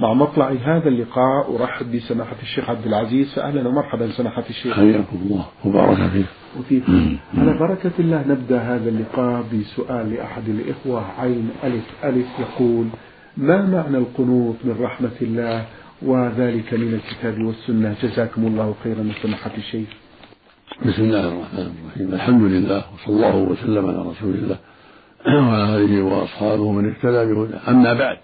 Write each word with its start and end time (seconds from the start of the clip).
مع 0.00 0.12
مطلع 0.12 0.48
هذا 0.64 0.88
اللقاء 0.88 1.56
أرحب 1.56 1.96
بسماحة 1.96 2.36
الشيخ 2.42 2.70
عبد 2.70 2.86
العزيز. 2.86 3.34
فأهلا 3.34 3.68
ومرحبا 3.68 4.10
سماحة 4.10 4.44
الشيخ. 4.50 4.76
حياكم 4.76 5.16
الله. 5.22 5.46
وبارك 5.64 6.10
فيك. 6.10 6.26
وفيكم 6.58 7.16
على 7.38 7.58
بركة 7.58 7.90
الله 7.98 8.24
نبدأ 8.28 8.58
هذا 8.58 8.88
اللقاء 8.88 9.44
بسؤال 9.52 10.14
لأحد 10.14 10.48
الإخوة 10.48 11.04
عين 11.18 11.50
ألف 11.64 11.84
ألف 12.04 12.26
يقول 12.38 12.86
ما 13.36 13.66
معنى 13.66 13.98
القنوط 13.98 14.56
من 14.64 14.76
رحمة 14.80 15.16
الله 15.22 15.64
وذلك 16.02 16.74
من 16.74 16.94
الكتاب 16.94 17.42
والسنة؟ 17.42 17.94
جزاكم 18.02 18.46
الله 18.46 18.74
خيرا 18.84 19.12
سماحة 19.22 19.50
الشيخ. 19.58 19.88
بسم 20.86 21.02
الله 21.02 21.28
الرحمن 21.28 21.72
الرحيم. 21.84 22.14
الحمد 22.14 22.42
لله 22.42 22.84
وصلى 22.94 23.16
الله 23.16 23.36
وسلم 23.36 23.86
على 23.86 23.98
رسول 23.98 24.34
الله 24.34 24.58
وعلى 25.26 25.76
آله 25.76 26.02
وأصحابه 26.02 26.72
من 26.72 26.90
اهتدى 26.90 27.34
بهداه. 27.34 27.70
أما 27.70 27.94
بعد 27.94 28.18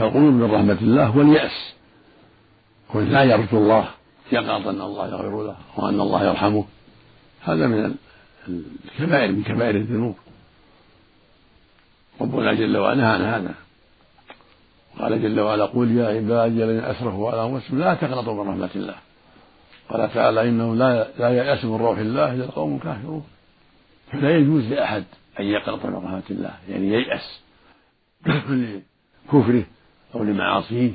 فالقنوط 0.00 0.32
من 0.32 0.50
رحمة 0.50 0.78
الله 0.82 1.06
هو 1.06 1.20
اليأس 1.20 1.74
لا 2.94 3.22
يرجو 3.22 3.58
الله 3.58 3.88
يقاط 4.32 4.66
أن 4.66 4.80
الله 4.80 5.08
يغفر 5.08 5.42
له 5.42 5.56
وأن 5.76 6.00
الله 6.00 6.24
يرحمه. 6.24 6.64
هذا 7.40 7.66
من 7.66 7.94
الكبائر 8.48 9.32
من 9.32 9.42
كبائر 9.42 9.76
الذنوب. 9.76 10.14
ربنا 12.20 12.54
جل 12.54 12.76
وعلا 12.76 13.08
عن 13.08 13.22
هذا. 13.22 13.54
قال 14.98 15.22
جل 15.22 15.40
وعلا 15.40 15.64
قل 15.64 15.90
يا 15.90 16.08
عبادي 16.08 16.64
الذين 16.64 16.84
أسرفوا 16.84 17.30
على 17.30 17.46
أنفسهم 17.46 17.78
لا 17.78 17.94
تقنطوا 17.94 18.44
من 18.44 18.50
رحمة 18.50 18.70
الله. 18.76 18.96
قال 19.88 20.14
تعالى 20.14 20.48
انه 20.48 20.74
لا 20.74 21.08
لا 21.18 21.28
يأس 21.28 21.64
من 21.64 21.76
روح 21.76 21.98
الله 21.98 22.34
إلا 22.34 22.44
القوم 22.44 22.76
الكافرون. 22.76 23.24
فلا 24.12 24.36
يجوز 24.36 24.64
لأحد 24.64 25.04
أن 25.40 25.44
يقنط 25.44 25.86
من 25.86 25.94
رحمة 25.94 26.22
الله 26.30 26.54
يعني 26.68 26.88
ييأس. 26.88 27.40
لكفره 29.26 29.64
أو 30.14 30.24
لمعاصيه 30.24 30.92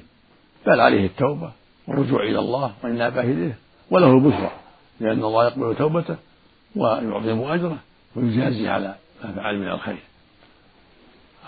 بل 0.67 0.79
عليه 0.79 1.05
التوبة 1.05 1.51
والرجوع 1.87 2.23
إلى 2.23 2.39
الله 2.39 2.73
والانابه 2.83 3.21
اليه 3.21 3.57
وله 3.91 4.13
البشرى 4.13 4.51
لأن 4.99 5.23
الله 5.23 5.47
يقبل 5.47 5.75
توبته 5.75 6.15
ويعظم 6.75 7.41
أجره 7.41 7.77
ويجازي 8.15 8.67
على 8.67 8.95
ما 9.23 9.31
فعل 9.31 9.59
من 9.59 9.67
الخير. 9.67 9.97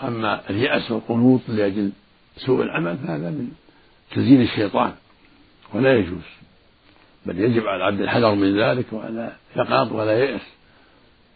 أما 0.02 0.50
اليأس 0.50 0.90
والقنوط 0.90 1.40
لأجل 1.48 1.90
سوء 2.36 2.62
العمل 2.62 2.96
فهذا 2.96 3.30
من 3.30 3.48
تزيين 4.10 4.42
الشيطان 4.42 4.92
ولا 5.74 5.94
يجوز. 5.94 6.22
بل 7.26 7.40
يجب 7.40 7.66
على 7.66 7.76
العبد 7.76 8.00
الحذر 8.00 8.34
من 8.34 8.60
ذلك 8.60 8.86
ولا 8.92 9.32
يقاط 9.56 9.92
ولا 9.92 10.18
ييأس. 10.24 10.46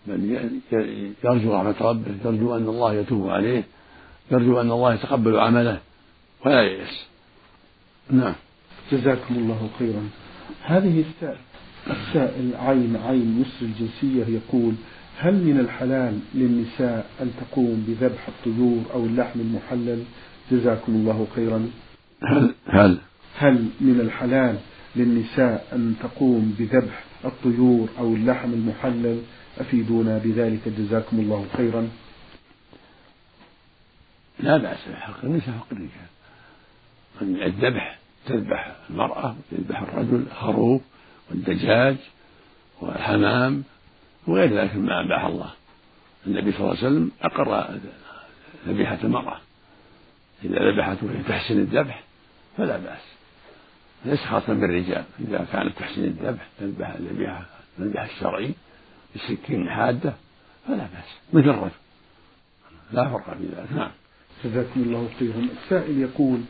بل 0.07 0.51
يرجو 1.25 1.55
رحمة 1.55 1.75
ربه 1.81 2.15
يرجو 2.25 2.57
أن 2.57 2.69
الله 2.69 2.95
يتوب 2.95 3.31
عليه 3.31 3.65
يرجو 4.31 4.61
أن 4.61 4.71
الله 4.71 4.95
يتقبل 4.95 5.39
عمله. 5.39 5.81
ولا 6.47 6.63
ييأس 6.63 7.07
نعم. 8.11 8.35
جزاكم 8.93 9.35
الله 9.35 9.71
خيرا. 9.79 10.09
هذه 10.63 11.05
السائل 11.09 11.39
السائل 11.91 12.57
عين 12.57 12.97
عين 12.97 13.41
مصر 13.41 13.67
الجنسية 13.67 14.35
يقول 14.35 14.75
هل 15.19 15.35
من 15.35 15.61
الحلال 15.61 16.19
للنساء 16.35 17.11
أن 17.21 17.33
تقوم 17.41 17.85
بذبح 17.89 18.29
الطيور 18.29 18.83
أو 18.95 19.07
اللحم 19.07 19.41
المحلل؟ 19.41 20.05
جزاكم 20.51 20.93
الله 20.93 21.27
خيرا. 21.35 21.71
هل 22.23 22.55
هل. 22.67 22.99
هل 23.39 23.67
من 23.81 24.01
الحلال 24.01 24.59
للنساء 24.97 25.67
أن 25.73 25.95
تقوم 26.03 26.55
بذبح 26.59 27.05
الطيور 27.25 27.89
أو 27.99 28.15
اللحم 28.15 28.53
المحلل؟ 28.53 29.23
أفيدونا 29.59 30.19
بذلك. 30.19 30.69
جزاكم 30.79 31.21
الله 31.21 31.47
خيرا. 31.57 31.89
لا 34.41 34.57
بأس 34.57 34.79
بحق 34.89 35.25
النساء 35.25 35.55
حق 35.55 35.67
الرجال. 35.73 36.12
الذبح 37.23 37.99
تذبح 38.27 38.77
المرأة 38.91 39.37
تذبح 39.51 39.83
الرجل 39.83 40.27
الخروف 40.27 40.83
والدجاج 41.31 41.97
والحمام 42.81 43.65
وغير 44.27 44.59
ذلك 44.59 44.75
مما 44.75 45.01
أباح 45.01 45.25
الله. 45.25 45.51
النبي 46.27 46.53
صلى 46.53 46.61
الله 46.61 46.69
عليه 46.69 46.79
وسلم 46.79 47.11
أقر 47.23 47.81
ذبيحة 48.67 48.99
المرأة. 49.05 49.41
إذا 50.45 50.71
ذبحت 50.71 51.03
وهي 51.03 51.23
تحسن 51.23 51.59
الذبح 51.59 52.03
فلا 52.57 52.79
بأس. 52.79 53.03
ليس 54.05 54.21
خاصة 54.21 54.53
بالرجال. 54.53 55.05
إذا 55.21 55.47
كانت 55.53 55.79
تحسن 55.79 56.05
الذبح 56.05 56.49
تذبح 56.59 56.91
الذبيحة 56.91 57.45
الذبح 57.79 58.03
الشرعي 58.03 58.55
بسكين 59.17 59.71
حادة 59.71 60.13
فلا 60.67 60.77
بأس. 60.77 61.19
مثل 61.33 61.51
الرجل. 61.51 61.71
لا 62.93 63.09
فرق 63.09 63.37
في 63.37 63.45
ذلك. 63.45 63.73
نعم. 63.73 63.91
جزاكم 64.45 64.81
الله 64.83 65.09
خيرا. 65.19 65.47
السائل 65.65 65.99
يقول 65.99 66.41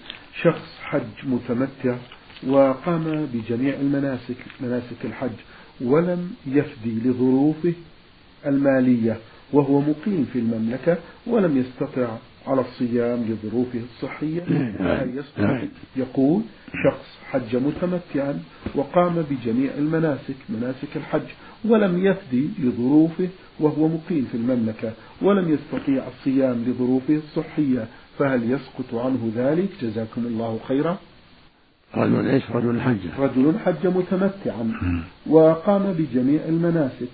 شخص 0.42 0.78
حج 0.82 1.02
متمتع 1.24 1.96
وقام 2.46 3.28
بجميع 3.34 3.74
المناسك 3.74 4.36
مناسك 4.60 5.04
الحج 5.04 5.36
ولم 5.80 6.30
يفدي 6.46 6.90
لظروفه 7.04 7.72
المالية 8.46 9.18
وهو 9.52 9.80
مقيم 9.80 10.26
في 10.32 10.38
المملكة 10.38 10.98
ولم 11.26 11.56
يستطع 11.58 12.16
على 12.46 12.60
الصيام 12.60 13.24
لظروفه 13.24 13.80
الصحية 13.94 14.40
فهل 14.78 15.18
يستطيع 15.18 15.68
يقول 15.96 16.42
شخص 16.84 17.18
حج 17.30 17.56
متمتعا 17.56 18.42
وقام 18.74 19.24
بجميع 19.30 19.70
المناسك 19.78 20.36
مناسك 20.48 20.96
الحج 20.96 21.28
ولم 21.64 22.06
يفدي 22.06 22.48
لظروفه 22.58 23.28
وهو 23.60 23.88
مقيم 23.88 24.28
في 24.30 24.36
المملكة 24.36 24.92
ولم 25.22 25.48
يستطيع 25.48 26.04
الصيام 26.08 26.64
لظروفه 26.66 27.14
الصحية 27.16 27.86
فهل 28.18 28.50
يسقط 28.50 28.94
عنه 28.94 29.32
ذلك؟ 29.36 29.68
جزاكم 29.82 30.26
الله 30.26 30.60
خيرا. 30.68 30.98
رجل 31.94 32.26
إيش؟ 32.26 32.42
رجل 32.50 32.80
حج 32.80 32.98
رجل 33.18 33.58
حج 33.58 33.86
متمتعا 33.86 34.72
وقام 35.26 35.92
بجميع 35.92 36.40
المناسك 36.48 37.08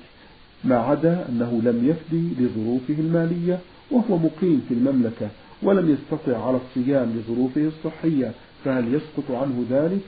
ما 0.65 0.77
عدا 0.77 1.29
أنه 1.29 1.61
لم 1.65 1.89
يفدي 1.89 2.45
لظروفه 2.45 2.95
المالية 2.99 3.59
وهو 3.91 4.17
مقيم 4.19 4.65
في 4.69 4.75
المملكة 4.75 5.29
ولم 5.63 5.91
يستطع 5.91 6.47
على 6.47 6.57
الصيام 6.57 7.17
لظروفه 7.19 7.61
الصحية 7.67 8.33
فهل 8.65 8.95
يسقط 8.95 9.31
عنه 9.31 9.67
ذلك؟ 9.71 10.01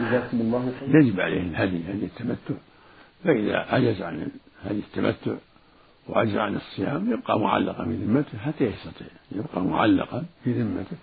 جزاكم 0.00 0.40
الله 0.40 0.72
خيرا. 0.80 1.00
يجب 1.02 1.20
عليه 1.20 1.40
الهدي 1.40 1.76
هدي 1.88 2.04
التمتع 2.04 2.54
فإذا 3.24 3.56
عجز 3.56 4.02
عن 4.02 4.28
هدي 4.64 4.78
التمتع 4.78 5.34
وعجز 6.08 6.36
عن 6.36 6.56
الصيام 6.56 7.12
يبقى 7.12 7.40
معلقا 7.40 7.84
في 7.84 7.90
ذمته 7.96 8.38
حتى 8.38 8.64
يستطيع 8.64 9.06
يبقى 9.32 9.60
معلقا 9.62 10.24
في 10.44 10.52
ذمته 10.52 10.96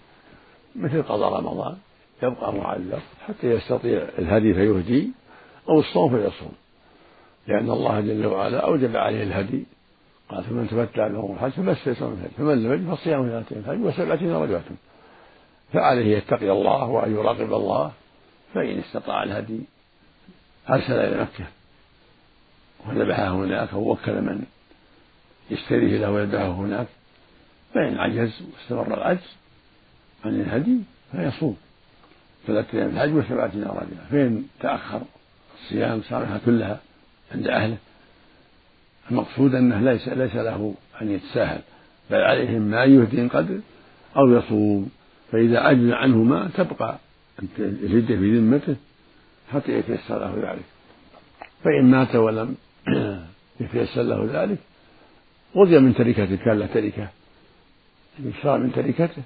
مثل 0.75 1.03
قضاء 1.03 1.39
رمضان 1.39 1.75
يبقى 2.23 2.53
معلق 2.53 3.01
حتى 3.27 3.47
يستطيع 3.51 4.07
الهدي 4.19 4.53
فيهدي 4.53 5.09
أو 5.69 5.79
الصوم 5.79 6.09
فيصوم 6.09 6.51
لأن 7.47 7.69
الله 7.69 8.01
جل 8.01 8.25
وعلا 8.25 8.57
أوجب 8.57 8.95
عليه 8.95 9.23
الهدي 9.23 9.65
قال 10.29 10.43
فمن 10.43 10.67
تمتع 10.67 11.07
له 11.07 11.33
الحج 11.33 11.51
فما 11.51 11.71
استيسر 11.71 12.07
من 12.07 12.31
فمن 12.37 12.63
لم 12.63 12.73
يجد 12.73 12.95
فصيام 12.95 13.29
ثلاثة 13.29 13.55
الحج 13.55 13.85
وسبعة 13.85 14.19
درجات 14.19 14.63
فعليه 15.73 16.17
يتقي 16.17 16.51
الله 16.51 16.85
وأن 16.85 17.11
يراقب 17.11 17.53
الله 17.53 17.91
فإن 18.53 18.79
استطاع 18.79 19.23
الهدي 19.23 19.59
أرسل 20.69 20.93
إلى 20.93 21.21
مكة. 21.21 21.45
وذبحه 22.87 23.29
هناك 23.29 23.73
أو 23.73 23.91
وكل 23.91 24.21
من 24.21 24.43
يشتريه 25.51 25.97
له 25.97 26.11
ويذبحه 26.11 26.51
هناك. 26.51 26.87
فإن 27.73 27.97
عجز 27.97 28.43
واستمر 28.53 28.97
العجز 28.97 29.35
عن 30.25 30.41
الهدي 30.41 30.79
فيصوم 31.11 31.57
ثلاثة 32.47 32.77
أيام 32.77 32.89
الحج 32.89 33.13
وسبعة 33.13 33.47
درجات 33.47 33.87
فإن 34.11 34.43
تأخر 34.59 35.01
الصيام 35.61 36.01
صارها 36.01 36.39
كلها 36.45 36.79
عند 37.31 37.47
أهله. 37.47 37.77
المقصود 39.11 39.55
أنه 39.55 39.81
ليس 39.81 40.07
ليس 40.07 40.35
له 40.35 40.73
أن 41.01 41.11
يتساهل 41.11 41.61
بل 42.11 42.21
عليه 42.21 42.59
ما 42.59 42.83
يهدي 42.83 43.27
قدر 43.27 43.59
أو 44.17 44.37
يصوم. 44.37 44.89
فإذا 45.31 45.59
عجز 45.59 45.91
عنه 45.91 46.23
ما 46.23 46.49
تبقى 46.57 46.97
الهدة 47.59 48.15
في 48.15 48.37
ذمته 48.37 48.75
حتى 49.53 49.71
يتيسر 49.71 50.19
له 50.19 50.51
ذلك. 50.51 50.65
فإن 51.63 51.91
مات 51.91 52.15
ولم 52.15 52.55
يتيسر 53.61 54.01
له 54.01 54.29
ذلك 54.33 54.57
غزي 55.55 55.79
من 55.79 55.95
تركته 55.95 56.35
كان 56.35 56.59
له 56.59 56.65
تركة 56.65 57.07
يشرى 58.19 58.57
من 58.57 58.71
تركته 58.71 59.23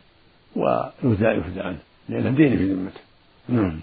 ويهدى 0.56 1.24
يهدى 1.24 1.62
عنه 1.62 1.80
لأنه 2.10 2.30
دين 2.30 2.58
في 2.58 2.74
ذمته. 2.74 3.02
نعم. 3.50 3.80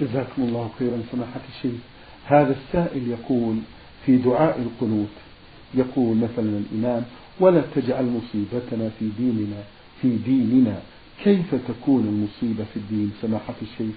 جزاكم 0.00 0.42
الله 0.42 0.70
خيرا 0.78 1.02
سماحة 1.12 1.40
الشيخ. 1.56 1.80
هذا 2.26 2.56
السائل 2.56 3.08
يقول 3.08 3.56
في 4.06 4.16
دعاء 4.16 4.60
القنوت 4.62 5.08
يقول 5.74 6.16
مثلا 6.16 6.58
الإمام 6.58 7.04
ولا 7.40 7.62
تجعل 7.74 8.04
مصيبتنا 8.04 8.90
في 8.98 9.08
ديننا 9.18 9.62
في 10.02 10.16
ديننا. 10.16 10.82
كيف 11.24 11.54
تكون 11.54 12.04
المصيبة 12.06 12.64
في 12.64 12.76
الدين؟ 12.76 13.12
سماحة 13.22 13.54
الشيخ. 13.62 13.94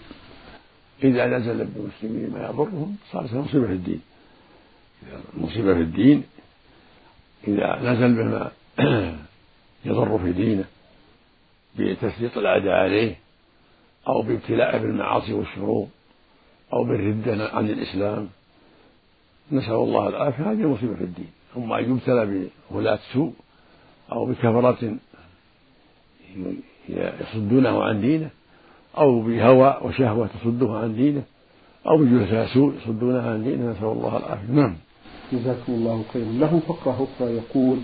إذا 1.03 1.37
نزل 1.37 1.65
بالمسلمين 1.65 2.29
ما 2.29 2.49
يضرهم 2.49 2.95
صارت 3.11 3.33
مصيبة 3.33 3.67
في 3.67 3.73
الدين. 3.73 4.01
مصيبة 5.37 5.73
في 5.73 5.81
الدين 5.81 6.23
إذا 7.47 7.79
نزل 7.83 8.13
بما 8.13 8.51
يضر 9.85 10.19
في 10.19 10.31
دينه 10.31 10.65
بتسليط 11.79 12.37
الأعداء 12.37 12.73
عليه 12.73 13.15
أو 14.07 14.21
بابتلاء 14.21 14.77
بالمعاصي 14.77 15.33
والشرور 15.33 15.87
أو 16.73 16.83
بالردة 16.83 17.49
عن 17.49 17.69
الإسلام. 17.69 18.29
نسأل 19.51 19.73
الله 19.73 20.07
العافية. 20.07 20.51
هذه 20.51 20.67
مصيبة 20.67 20.95
في 20.95 21.03
الدين. 21.03 21.36
أما 21.57 21.79
أن 21.79 21.91
يبتلى 21.91 22.47
بولاة 22.71 22.99
سوء 23.13 23.33
أو 24.11 24.25
بكفرة 24.25 24.97
يصدونه 26.89 27.83
عن 27.83 28.01
دينه 28.01 28.29
أو 28.97 29.21
بهوى 29.21 29.77
وشهوة 29.81 30.27
تصده 30.27 30.77
عن 30.77 30.95
دينه 30.95 31.23
أو 31.87 31.97
بجلساء 31.97 32.47
سوء 32.53 32.73
يصدونه 32.75 33.29
عن 33.29 33.43
دينه 33.43 33.71
نسأل 33.71 33.87
الله 33.87 34.17
العافية. 34.17 34.51
نعم. 34.53 34.75
جزاكم 35.33 35.73
الله 35.73 36.03
خيرا. 36.13 36.25
له 36.25 36.59
فقرة 36.67 37.07
أخرى 37.07 37.33
يقول 37.33 37.77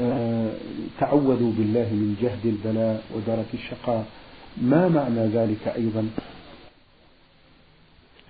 آه 0.00 0.52
تعوذوا 1.00 1.52
بالله 1.58 1.88
من 1.92 2.16
جهد 2.22 2.46
البلاء 2.46 3.02
ودرك 3.14 3.46
الشقاء. 3.54 4.04
ما 4.62 4.88
معنى 4.88 5.26
ذلك 5.26 5.68
أيضا؟ 5.68 6.08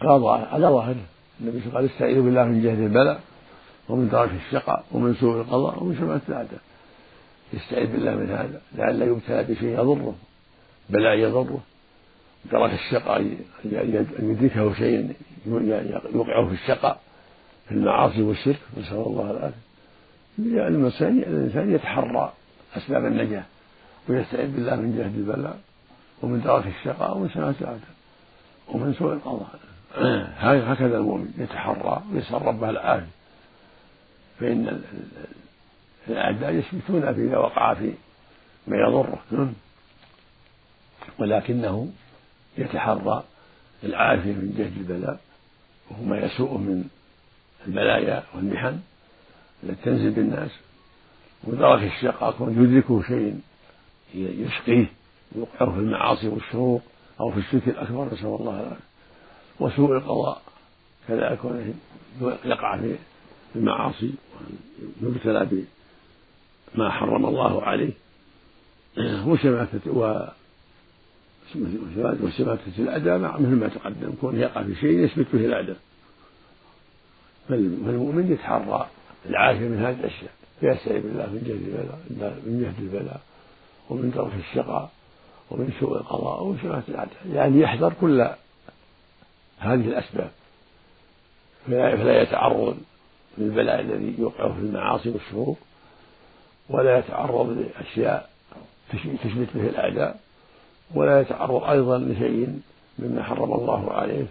قال 0.00 0.24
على 0.26 0.66
ظاهره. 0.66 1.04
النبي 1.40 1.58
صلى 1.60 1.68
الله 1.68 1.78
عليه 1.78 1.86
وسلم 1.86 1.94
استعيذ 1.94 2.22
بالله 2.22 2.44
من 2.44 2.62
جهد 2.62 2.80
البلاء 2.80 3.20
ومن 3.90 4.08
درك 4.08 4.30
الشقاء 4.46 4.84
ومن 4.92 5.14
سوء 5.14 5.40
القضاء 5.40 5.82
ومن 5.82 5.96
شماتة 5.96 6.28
الأعداء 6.28 6.60
يستعيذ 7.52 7.92
بالله 7.92 8.14
من 8.14 8.30
هذا 8.30 8.60
لئلا 8.74 9.04
يبتلى 9.04 9.42
بشيء 9.42 9.68
يضره 9.68 10.14
بلاء 10.90 11.14
يضره. 11.14 11.60
درك 12.52 12.72
الشقاء 12.72 13.20
أن 13.20 14.06
يدركه 14.18 14.74
شيء 14.74 15.14
يوقعه 16.14 16.48
في 16.48 16.52
الشقاء 16.52 17.00
في 17.68 17.74
المعاصي 17.74 18.22
والشرك 18.22 18.58
نسأل 18.76 18.96
الله 18.96 19.30
العافية. 19.30 19.70
الإنسان 20.38 21.74
يتحرى 21.74 22.32
أسباب 22.76 23.06
النجاة 23.06 23.44
ويستعيذ 24.08 24.50
بالله 24.50 24.76
من 24.76 24.98
جهد 24.98 25.14
البلاء 25.18 25.58
ومن 26.22 26.40
درك 26.40 26.66
الشقاء 26.66 27.16
ومن 27.16 27.28
سماة 27.28 27.54
الأعداء 27.60 27.94
ومن 28.68 28.94
سوء 28.94 29.12
القضاء. 29.12 29.58
هكذا 30.72 30.98
المؤمن 30.98 31.32
يتحرى 31.38 32.02
ويسأل 32.12 32.42
ربه 32.42 32.70
العافية. 32.70 33.19
فإن 34.40 34.82
الأعداء 36.08 36.52
يثبتون 36.52 37.04
إذا 37.04 37.38
وقع 37.38 37.74
في 37.74 37.92
ما 38.66 38.76
يضره 38.76 39.18
نعم. 39.30 39.52
ولكنه 41.18 41.92
يتحرى 42.58 43.24
العافية 43.84 44.32
من 44.32 44.54
جهد 44.58 44.76
البلاء 44.76 45.20
وهو 45.90 46.02
ما 46.02 46.18
يسوء 46.18 46.58
من 46.58 46.84
البلايا 47.66 48.22
والمحن 48.34 48.80
التي 49.62 49.82
تنزل 49.84 50.10
بالناس 50.10 50.50
ودرك 51.44 51.82
الشقاء 51.82 52.32
كون 52.32 52.64
يدركه 52.64 53.02
شيء 53.02 53.40
يشقيه 54.14 54.86
يوقعه 55.34 55.72
في 55.72 55.78
المعاصي 55.78 56.28
والشرور 56.28 56.80
أو 57.20 57.30
في 57.30 57.38
الشرك 57.38 57.68
الأكبر 57.68 58.04
نسأل 58.04 58.26
الله 58.26 58.60
العافية 58.60 58.90
وسوء 59.60 59.96
القضاء 59.96 60.42
كذلك 61.08 61.38
يقع 62.44 62.76
في 62.76 62.96
المعاصي 63.56 64.10
ويبتلى 65.02 65.48
بما 66.74 66.90
حرم 66.90 67.26
الله 67.26 67.62
عليه. 67.62 67.92
وشماتة 69.26 69.90
و 69.90 70.28
وشماتة 72.22 72.72
الأداء 72.78 73.18
مثل 73.18 73.48
ما 73.48 73.68
تقدم 73.68 74.12
كون 74.20 74.40
يقع 74.40 74.62
في 74.62 74.74
شيء 74.74 74.98
يثبت 75.04 75.26
به 75.32 75.44
الأداء. 75.44 75.76
فالمؤمن 77.48 78.32
يتحرى 78.32 78.88
العافية 79.26 79.68
من 79.68 79.78
هذه 79.78 80.00
الأشياء 80.00 80.32
فيستعيذ 80.60 81.02
بالله 81.02 81.26
من 81.26 81.42
جهد 81.46 81.62
البلاء 81.62 82.42
من 82.46 82.60
جهد 82.60 82.78
البلاء 82.78 83.20
ومن 83.90 84.10
درك 84.10 84.32
الشقاء 84.50 84.90
ومن 85.50 85.72
سوء 85.80 85.96
القضاء 85.96 86.42
ومن 86.42 86.58
شماتة 86.62 86.90
الأعداء. 86.90 87.26
يعني 87.32 87.60
يحذر 87.60 87.92
كل 88.00 88.20
هذه 89.58 89.88
الأسباب. 89.88 90.30
فلا 91.66 92.22
يتعرض 92.22 92.76
للبلاء 93.38 93.80
الذي 93.80 94.14
يوقعه 94.18 94.52
في 94.52 94.60
المعاصي 94.60 95.10
والشرور 95.10 95.56
ولا 96.68 96.98
يتعرض 96.98 97.48
لأشياء 97.48 98.30
تشمت 98.92 99.48
به 99.54 99.66
الأعداء 99.66 100.20
ولا 100.94 101.20
يتعرض 101.20 101.64
أيضا 101.64 101.98
لشيء 101.98 102.60
مما 102.98 103.22
حرم 103.22 103.52
الله 103.52 103.92
عليه. 103.92 104.26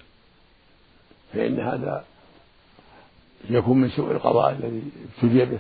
فإن 1.33 1.59
هذا 1.59 2.03
يكون 3.49 3.77
من 3.77 3.89
سوء 3.89 4.11
القضاء 4.11 4.51
الذي 4.51 4.81
ابتلي 5.15 5.45
به. 5.45 5.59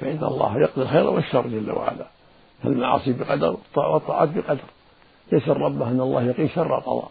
فإن 0.00 0.24
الله 0.24 0.58
يقضي 0.58 0.82
الخير 0.82 1.10
والشر 1.10 1.46
جل 1.46 1.70
وعلا. 1.70 2.06
فالمعاصي 2.62 3.12
بقدر 3.12 3.56
والطاعات 3.76 4.28
بقدر. 4.28 4.64
يسر 5.32 5.56
ربه 5.56 5.88
أن 5.88 6.00
الله 6.00 6.22
يقي 6.22 6.48
شر 6.48 6.78
القضاء 6.78 7.10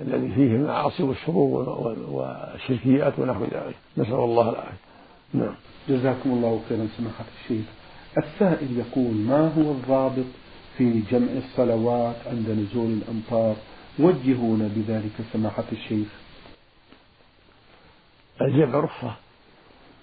الذي 0.00 0.28
فيه 0.34 0.56
المعاصي 0.56 1.02
والشرور 1.02 1.68
والشركيات 2.10 3.18
ونحو 3.18 3.44
ذلك. 3.44 3.76
نسأل 3.96 4.14
الله 4.14 4.50
العافية. 4.50 4.83
نعم. 5.32 5.54
جزاكم 5.88 6.30
الله 6.30 6.62
خيرا 6.68 6.88
سماحة 6.98 7.24
الشيخ. 7.42 7.64
السائل 8.18 8.78
يقول 8.78 9.14
ما 9.14 9.48
هو 9.48 9.72
الضابط 9.72 10.24
في 10.78 11.00
جمع 11.10 11.32
الصلوات 11.32 12.16
عند 12.26 12.50
نزول 12.50 12.92
الأمطار؟ 12.92 13.56
وجهونا 13.98 14.68
بذلك 14.76 15.12
سماحة 15.32 15.64
الشيخ. 15.72 16.08
الجمع 18.40 18.78
رخصة 18.78 19.16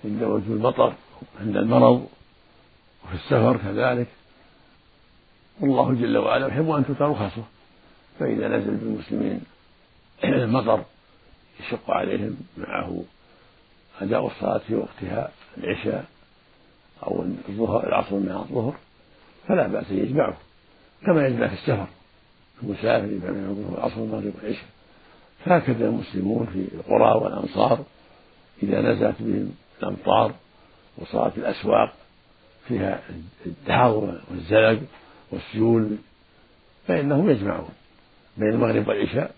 عند 0.05 0.23
وجود 0.23 0.51
المطر 0.51 0.93
عند 1.41 1.57
المرض 1.57 2.07
وفي 3.05 3.15
السفر 3.15 3.57
كذلك. 3.57 4.07
والله 5.59 5.93
جل 5.93 6.17
وعلا 6.17 6.47
يحب 6.47 6.69
أن 6.69 6.85
تؤتى 6.85 7.03
رخصه. 7.03 7.43
فإذا 8.19 8.47
نزل 8.47 8.75
بالمسلمين 8.75 9.41
المطر 10.23 10.83
يشق 11.59 11.91
عليهم 11.91 12.37
معه 12.57 13.03
أداء 14.01 14.27
الصلاة 14.27 14.57
في 14.57 14.75
وقتها 14.75 15.31
العشاء 15.57 16.05
أو 17.03 17.25
الظهر 17.49 17.87
العصر 17.87 18.19
مع 18.19 18.39
الظهر 18.39 18.75
فلا 19.47 19.67
بأس 19.67 19.91
أن 19.91 19.97
يجمعه 19.97 20.37
كما 21.05 21.27
يجمع 21.27 21.47
في 21.47 21.53
السفر 21.53 21.87
المسافر 22.63 23.05
يجمع 23.11 23.29
بين 23.29 23.45
الظهر 23.45 23.71
والعصر 23.71 23.99
والمغرب 23.99 24.33
والعشاء. 24.35 24.69
فهكذا 25.45 25.85
المسلمون 25.85 26.45
في 26.45 26.75
القرى 26.75 27.23
والأمصار 27.23 27.85
إذا 28.63 28.81
نزلت 28.81 29.15
بهم 29.19 29.55
الأمطار 29.79 30.33
وصارت 30.97 31.37
الأسواق 31.37 31.93
فيها 32.67 33.01
الدهر 33.45 34.21
والزلق 34.31 34.81
والسيول 35.31 35.97
فإنهم 36.87 37.29
يجمعون 37.29 37.69
بين 38.37 38.49
المغرب 38.49 38.87
والعشاء 38.87 39.35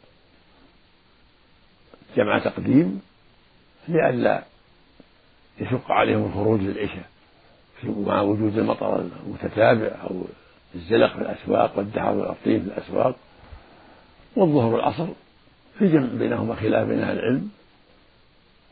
جمع 2.18 2.40
تقديم 2.40 3.02
لئلا 3.88 4.44
يشق 5.60 5.92
عليهم 5.92 6.26
الخروج 6.26 6.60
للعشاء. 6.60 7.14
مع 7.84 8.22
وجود 8.22 8.58
المطر 8.58 9.06
المتتابع 9.26 9.96
أو 10.04 10.24
الزلق 10.76 11.14
في 11.14 11.22
الأسواق 11.22 11.78
والدحر 11.78 12.12
والأرطين 12.12 12.64
في 12.64 12.68
الأسواق 12.68 13.16
والظهر 14.36 14.74
والعصر 14.74 15.08
في 15.80 15.88
جمع 15.88 16.08
بينهما 16.20 16.56
خلاف 16.56 16.88
بين 16.88 17.00
أهل 17.00 17.20
العلم 17.20 17.50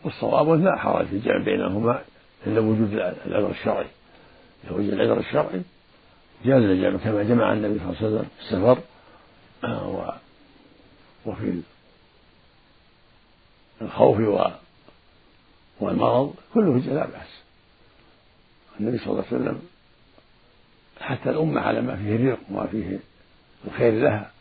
والصواب 0.03 0.49
لا 0.49 0.77
حرج 0.77 1.05
في 1.05 1.15
الجمع 1.15 1.43
بينهما 1.43 2.01
عند 2.47 2.57
وجود 2.57 2.93
العذر 3.25 3.49
الشرعي. 3.49 3.85
إذا 4.63 4.75
وجد 4.75 4.89
العذر 4.89 5.19
الشرعي 5.19 5.61
جاز 6.45 6.63
الجمع 6.63 6.97
كما 6.97 7.23
جمع 7.23 7.53
النبي 7.53 7.79
صلى 7.79 7.89
الله 7.89 7.97
عليه 7.97 8.07
وسلم 8.07 8.27
في 8.37 8.41
السفر 8.41 8.77
وفي 11.25 11.61
الخوف 13.81 14.17
والمرض 15.81 16.33
كله 16.53 16.77
لا 16.77 17.05
بأس. 17.05 17.41
النبي 18.79 18.97
صلى 18.97 19.07
الله 19.07 19.23
عليه 19.31 19.41
وسلم 19.41 19.61
حتى 21.01 21.29
الأمة 21.29 21.61
على 21.61 21.81
ما 21.81 21.95
فيه 21.95 22.15
الرزق 22.15 22.39
وما 22.49 22.65
فيه 22.65 22.99
الخير 23.67 23.93
لها. 23.93 24.31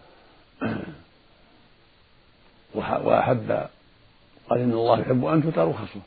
وأحب 2.74 3.66
قال 4.48 4.58
إن 4.60 4.72
الله 4.72 5.00
يحب 5.00 5.24
أن 5.24 5.42
تؤتى 5.42 5.60
رخصه 5.60 6.00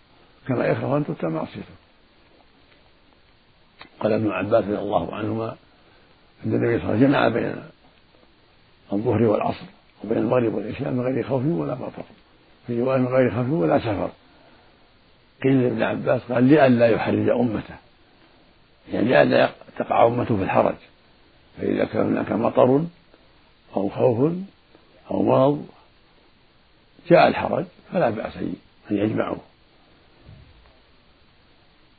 كما 0.48 0.66
يكره 0.66 0.98
أن 0.98 1.06
تؤتى 1.06 1.28
معصيته. 1.28 1.76
قال 4.00 4.14
ابن 4.14 4.32
عباس 4.32 4.64
رضي 4.64 4.78
الله 4.78 5.16
عنهما 5.16 5.56
أن 6.46 6.54
النبي 6.54 6.80
صلى 6.80 6.84
الله 6.84 6.88
عليه 6.88 6.98
وسلم 6.98 7.08
جمع 7.08 7.28
بين 7.28 7.64
الظهر 8.94 9.24
والعصر 9.24 9.66
وبين 10.04 10.18
المغرب 10.18 10.54
والعشاء 10.54 10.92
من 10.92 11.02
غير 11.02 11.24
خوف 11.28 11.46
ولا 11.46 11.76
مطر 11.76 12.04
في 12.68 12.82
رواية 12.82 12.98
من 12.98 13.08
غير 13.08 13.32
خوف 13.32 13.50
ولا 13.50 13.80
سفر. 13.80 14.10
قيل 15.44 15.64
لابن 15.64 15.84
عباس 15.84 16.22
قال 16.32 16.44
لئلا 16.44 16.88
يحرج 16.88 17.30
أمته. 17.30 17.76
يعني 18.94 19.08
لئلا 19.08 19.50
تقع 19.78 20.08
أمته 20.08 20.38
في 20.38 20.44
الحرج. 20.44 20.76
فإذا 21.58 21.86
كان 21.86 22.06
هناك 22.06 22.32
مطر 22.32 22.84
أو 23.76 23.90
خوف 23.90 24.34
أو 25.12 25.24
مرض 25.24 25.66
جاء 27.08 27.28
الحرج 27.28 27.66
فلا 27.92 28.10
بأس 28.10 28.38
أن 28.92 28.98
يجمعوا 28.98 29.38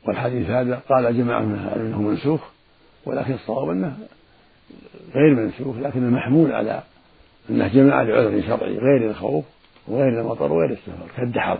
والحديث 0.05 0.49
هذا 0.49 0.81
قال 0.89 1.17
جماعة 1.17 1.41
أنه 1.75 2.01
منسوخ 2.01 2.41
ولكن 3.05 3.33
الصواب 3.33 3.69
أنه 3.69 3.97
غير 5.15 5.35
منسوخ 5.35 5.75
لكن 5.75 6.03
المحمول 6.03 6.51
على 6.51 6.83
أنه 7.49 7.67
جماعة 7.67 8.03
لعذر 8.03 8.41
شرعي 8.41 8.77
غير 8.77 9.09
الخوف 9.09 9.45
وغير 9.87 10.21
المطر 10.21 10.51
وغير 10.51 10.71
السفر 10.71 11.07
كالدحض. 11.17 11.59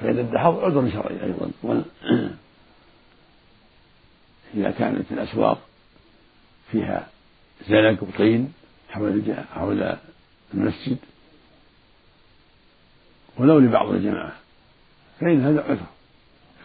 فإن 0.00 0.18
الدحض 0.18 0.58
عذر 0.58 0.90
شرعي 0.90 1.24
أيضا. 1.24 1.50
إذا 4.54 4.70
كانت 4.70 5.12
الأسواق 5.12 5.58
فيها 6.72 7.08
زلق 7.68 8.02
وطين 8.02 8.52
حول 8.90 9.34
حول 9.54 9.96
المسجد 10.54 10.98
ولو 13.38 13.58
لبعض 13.58 13.90
الجماعة 13.90 14.32
فإن 15.20 15.40
هذا 15.40 15.62
عذر. 15.62 15.86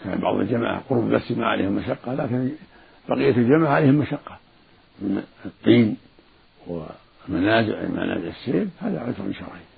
كان 0.04 0.20
بعض 0.20 0.36
الجماعة 0.36 0.84
قرب 0.90 1.08
المسجد 1.08 1.38
ما 1.38 1.46
عليهم 1.46 1.72
مشقة 1.72 2.14
لكن 2.14 2.52
بقية 3.10 3.38
الجماعة 3.38 3.74
عليهم 3.74 3.96
مشقة. 3.96 4.38
من 5.02 5.24
الطين 5.46 5.98
ومنازع 6.68 7.82
منازع 7.82 8.28
السير 8.28 8.68
هذا 8.80 9.00
عذر 9.00 9.34
شرعي. 9.34 9.69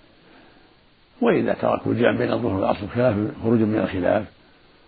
وإذا 1.22 1.54
تركوا 1.54 1.92
الجمع 1.92 2.18
بين 2.18 2.32
الظهر 2.32 2.54
والعصر 2.54 2.88
خلاف 2.88 3.16
خروج 3.44 3.60
من 3.60 3.78
الخلاف 3.78 4.26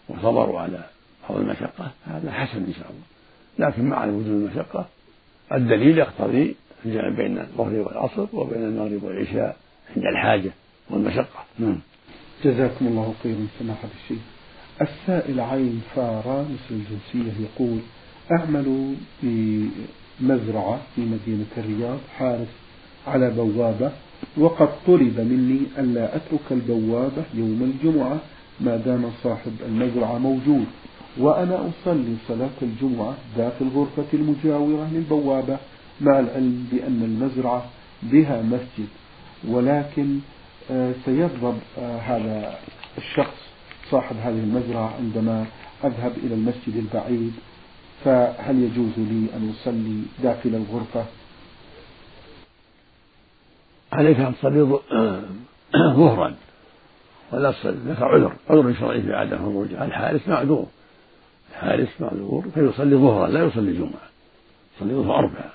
وصبروا 0.09 0.59
على 0.59 0.83
بعض 1.29 1.39
المشقة 1.39 1.91
هذا 2.05 2.31
حسن 2.31 2.57
إن 2.57 2.73
شاء 2.73 2.87
الله. 2.89 3.03
لكن 3.59 3.85
مع 3.85 4.05
وجود 4.05 4.27
المشقة 4.27 4.85
الدليل 5.51 5.97
يقتضي 5.97 6.55
الجمع 6.85 7.09
بين 7.09 7.37
الظهر 7.37 7.73
والعصر 7.73 8.25
وبين 8.33 8.63
المغرب 8.63 9.03
والعشاء 9.03 9.57
عند 9.95 10.05
الحاجة 10.05 10.51
والمشقة. 10.89 11.45
نعم. 11.59 11.79
جزاكم 12.43 12.87
الله 12.87 13.13
خيرا 13.23 13.47
سماحة 13.59 13.87
الشيخ. 14.03 14.21
السائل 14.81 15.39
عين 15.39 15.81
فارا 15.95 16.41
مثل 16.41 16.71
الجنسية 16.71 17.33
يقول 17.43 17.79
أعمل 18.31 18.95
في 19.21 19.65
مزرعة 20.21 20.81
في 20.95 21.01
مدينة 21.01 21.45
الرياض 21.57 21.99
حارس 22.17 22.47
على 23.07 23.29
بوابة 23.29 23.91
وقد 24.37 24.69
طلب 24.87 25.19
مني 25.19 25.59
ألا 25.81 26.15
أترك 26.15 26.47
البوابة 26.51 27.23
يوم 27.33 27.73
الجمعة 27.73 28.17
ما 28.61 28.77
دام 28.77 29.11
صاحب 29.23 29.51
المزرعة 29.65 30.17
موجود 30.17 30.65
وأنا 31.17 31.55
أصلي 31.69 32.15
صلاة 32.27 32.57
الجمعة 32.61 33.13
داخل 33.37 33.65
الغرفة 33.65 34.05
المجاورة 34.13 34.89
للبوابة 34.93 35.57
مع 36.01 36.19
العلم 36.19 36.67
بأن 36.71 37.03
المزرعة 37.03 37.65
بها 38.03 38.41
مسجد 38.41 38.87
ولكن 39.47 40.19
آه، 40.71 40.91
سيغضب 41.05 41.57
آه، 41.79 41.97
هذا 41.97 42.57
الشخص 42.97 43.37
صاحب 43.91 44.15
هذه 44.23 44.39
المزرعة 44.39 44.93
عندما 44.99 45.45
أذهب 45.83 46.11
إلى 46.23 46.33
المسجد 46.35 46.75
البعيد 46.75 47.33
فهل 48.05 48.63
يجوز 48.63 48.91
لي 48.97 49.27
أن 49.37 49.53
أصلي 49.61 50.01
داخل 50.23 50.49
الغرفة؟ 50.49 51.05
عليك 53.93 54.19
أن 54.19 54.33
تصلي 54.35 54.61
ظهرا. 55.95 56.35
ولا 57.31 57.51
تصلي. 57.51 57.77
لك 57.87 58.01
عذر. 58.01 58.33
عذر 58.49 58.73
شرعي 58.79 59.01
في 59.01 59.13
عدم 59.13 59.37
خروج 59.37 59.73
الحارس 59.73 60.27
معذور. 60.27 60.67
الحارس 61.51 61.87
معذور 61.99 62.45
فيصلي 62.53 62.95
ظهرا. 62.95 63.27
لا 63.27 63.43
يصلي 63.43 63.73
جمعة. 63.73 64.09
يصلي 64.77 64.93
ظهر 64.93 65.15
أربعة. 65.19 65.51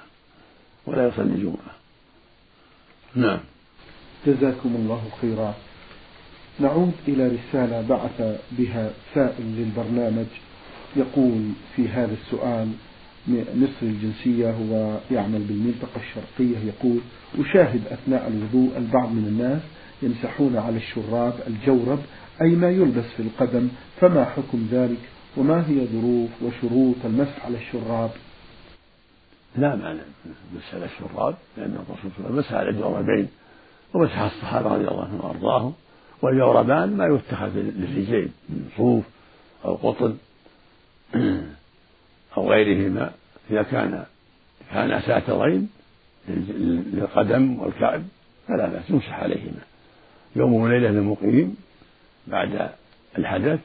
ولا 0.86 1.08
يصلي 1.08 1.42
جمعة. 1.42 1.74
نعم. 3.14 3.38
جزاكم 4.26 4.74
الله 4.74 5.02
خيرا. 5.20 5.54
نعود 6.60 6.92
إلى 7.08 7.28
رسالة 7.28 7.88
بعث 7.88 8.40
بها 8.50 8.90
سائل 9.14 9.44
للبرنامج. 9.56 10.26
يقول 10.96 11.52
في 11.76 11.88
هذا 11.88 12.12
السؤال 12.12 12.72
مصر 13.28 13.82
الجنسية 13.82 14.50
هو 14.50 14.98
يعمل 15.10 15.38
بالمنطقة 15.38 16.00
الشرقية 16.00 16.58
يقول 16.58 17.00
أشاهد 17.38 17.86
أثناء 17.86 18.28
الوضوء 18.28 18.76
البعض 18.78 19.12
من 19.12 19.24
الناس 19.28 19.62
يمسحون 20.02 20.56
على 20.56 20.76
الشراب 20.76 21.34
الجورب 21.46 21.98
أي 22.42 22.48
ما 22.48 22.70
يلبس 22.70 23.04
في 23.04 23.22
القدم 23.22 23.68
فما 24.00 24.24
حكم 24.24 24.68
ذلك؟ 24.70 24.98
وما 25.36 25.68
هي 25.68 25.86
ظروف 25.86 26.30
وشروط 26.42 26.96
المسح 27.04 27.46
على 27.46 27.58
الشراب؟ 27.58 28.10
لا 29.56 29.76
معنى 29.76 30.00
مسح 30.56 30.74
على 30.74 30.84
الشراب 30.84 31.34
لأن 31.56 31.74
الرسول 31.74 32.10
صلى 32.16 32.26
الله 32.26 32.28
عليه 32.28 32.28
وسلم 32.28 32.38
مسح 32.38 32.52
على 32.52 32.70
الجوربين 32.70 33.28
ومسح 33.94 34.18
الصحابة 34.18 34.74
رضي 34.74 34.88
الله 34.88 35.04
عنهم 35.04 35.20
وأرضاهم 35.20 35.72
والجوربان 36.22 36.96
ما 36.96 37.06
يتخذ 37.06 37.50
للرجلين 37.54 38.32
من 38.48 38.68
صوف 38.76 39.04
أو 39.64 39.74
قطن. 39.74 40.16
أو 42.38 42.50
غيرهما 42.50 43.10
إذا 43.50 43.62
كان 43.62 44.04
كان 44.72 45.00
ساترين 45.00 45.68
للقدم 46.28 47.60
والكعب 47.60 48.02
فلا 48.48 48.66
بأس 48.66 48.90
يمسح 48.90 49.22
عليهما. 49.22 49.60
يوم 50.36 50.52
وليلة 50.52 50.88
للمقيم 50.90 51.56
بعد 52.26 52.70
الحدث 53.18 53.60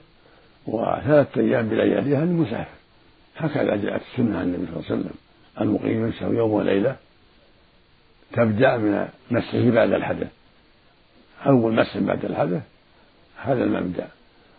وثلاثة 0.68 1.42
أيام 1.42 1.70
بلياليها 1.70 2.26
للمسافر 2.26 2.78
هكذا 3.38 3.76
جاءت 3.76 4.02
السنة 4.12 4.40
عن 4.40 4.46
النبي 4.46 4.66
صلى 4.66 4.76
الله 4.76 4.86
عليه 4.90 4.96
وسلم. 5.02 5.16
المقيم 5.62 6.06
يمسح 6.06 6.22
يوم 6.22 6.52
وليلة 6.52 6.96
تبدأ 8.34 8.78
من 8.78 9.08
مسحه 9.32 9.70
بعد 9.70 9.94
الحدث. 9.94 10.28
أول 11.46 11.74
مسح 11.74 11.98
بعد 11.98 12.26
الحدث 12.26 12.62
هذا 13.44 13.64
المبدأ. 13.64 14.08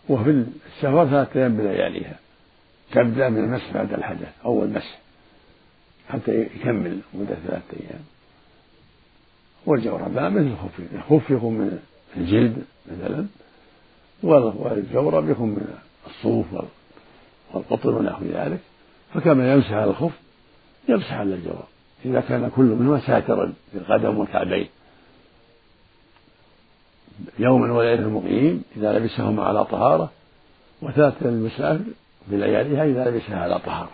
وفي 0.09 0.31
السفر 0.31 1.07
ثلاثة 1.07 1.41
أيام 1.41 1.57
بلياليها. 1.57 2.19
تبدأ 2.95 3.29
من 3.29 3.39
المسح 3.39 3.73
بعد 3.75 3.93
الحدث 3.93 4.29
أول 4.45 4.69
مسح. 4.69 4.99
حتى 6.09 6.41
يكمل 6.41 6.99
مدة 7.15 7.35
ثلاثة 7.47 7.77
أيام. 7.81 8.05
والجوربان 9.67 10.33
مثل 10.33 10.47
الخف 10.47 10.81
الخف 10.95 11.31
يكون 11.31 11.55
من 11.55 11.79
الجلد 12.17 12.65
مثلا 12.87 13.27
والجورب 14.23 15.31
يكون 15.31 15.49
من 15.49 15.75
الصوف 16.07 16.47
والقطن 17.53 17.89
ونحو 17.89 18.25
ذلك. 18.25 18.61
فكما 19.15 19.53
يمسح 19.53 19.73
على 19.73 19.91
الخف 19.91 20.13
يمسح 20.89 21.13
على 21.13 21.35
الجورب 21.35 21.65
إذا 22.05 22.21
كان 22.21 22.51
كل 22.57 22.65
منهما 22.65 23.01
ساترا 23.01 23.53
في 23.73 23.79
القدم 23.79 24.19
والكعبين. 24.19 24.69
يوما 27.39 27.73
وليلة 27.73 28.03
المقيم 28.03 28.63
إذا 28.77 28.99
لبسهما 28.99 29.45
على 29.45 29.65
طهارة 29.65 30.11
وثلاثة 30.83 31.27
للمسافر 31.27 31.85
بلياليها 32.29 32.85
إذا 32.85 33.11
لبسها 33.11 33.39
على 33.39 33.59
طهارة. 33.59 33.91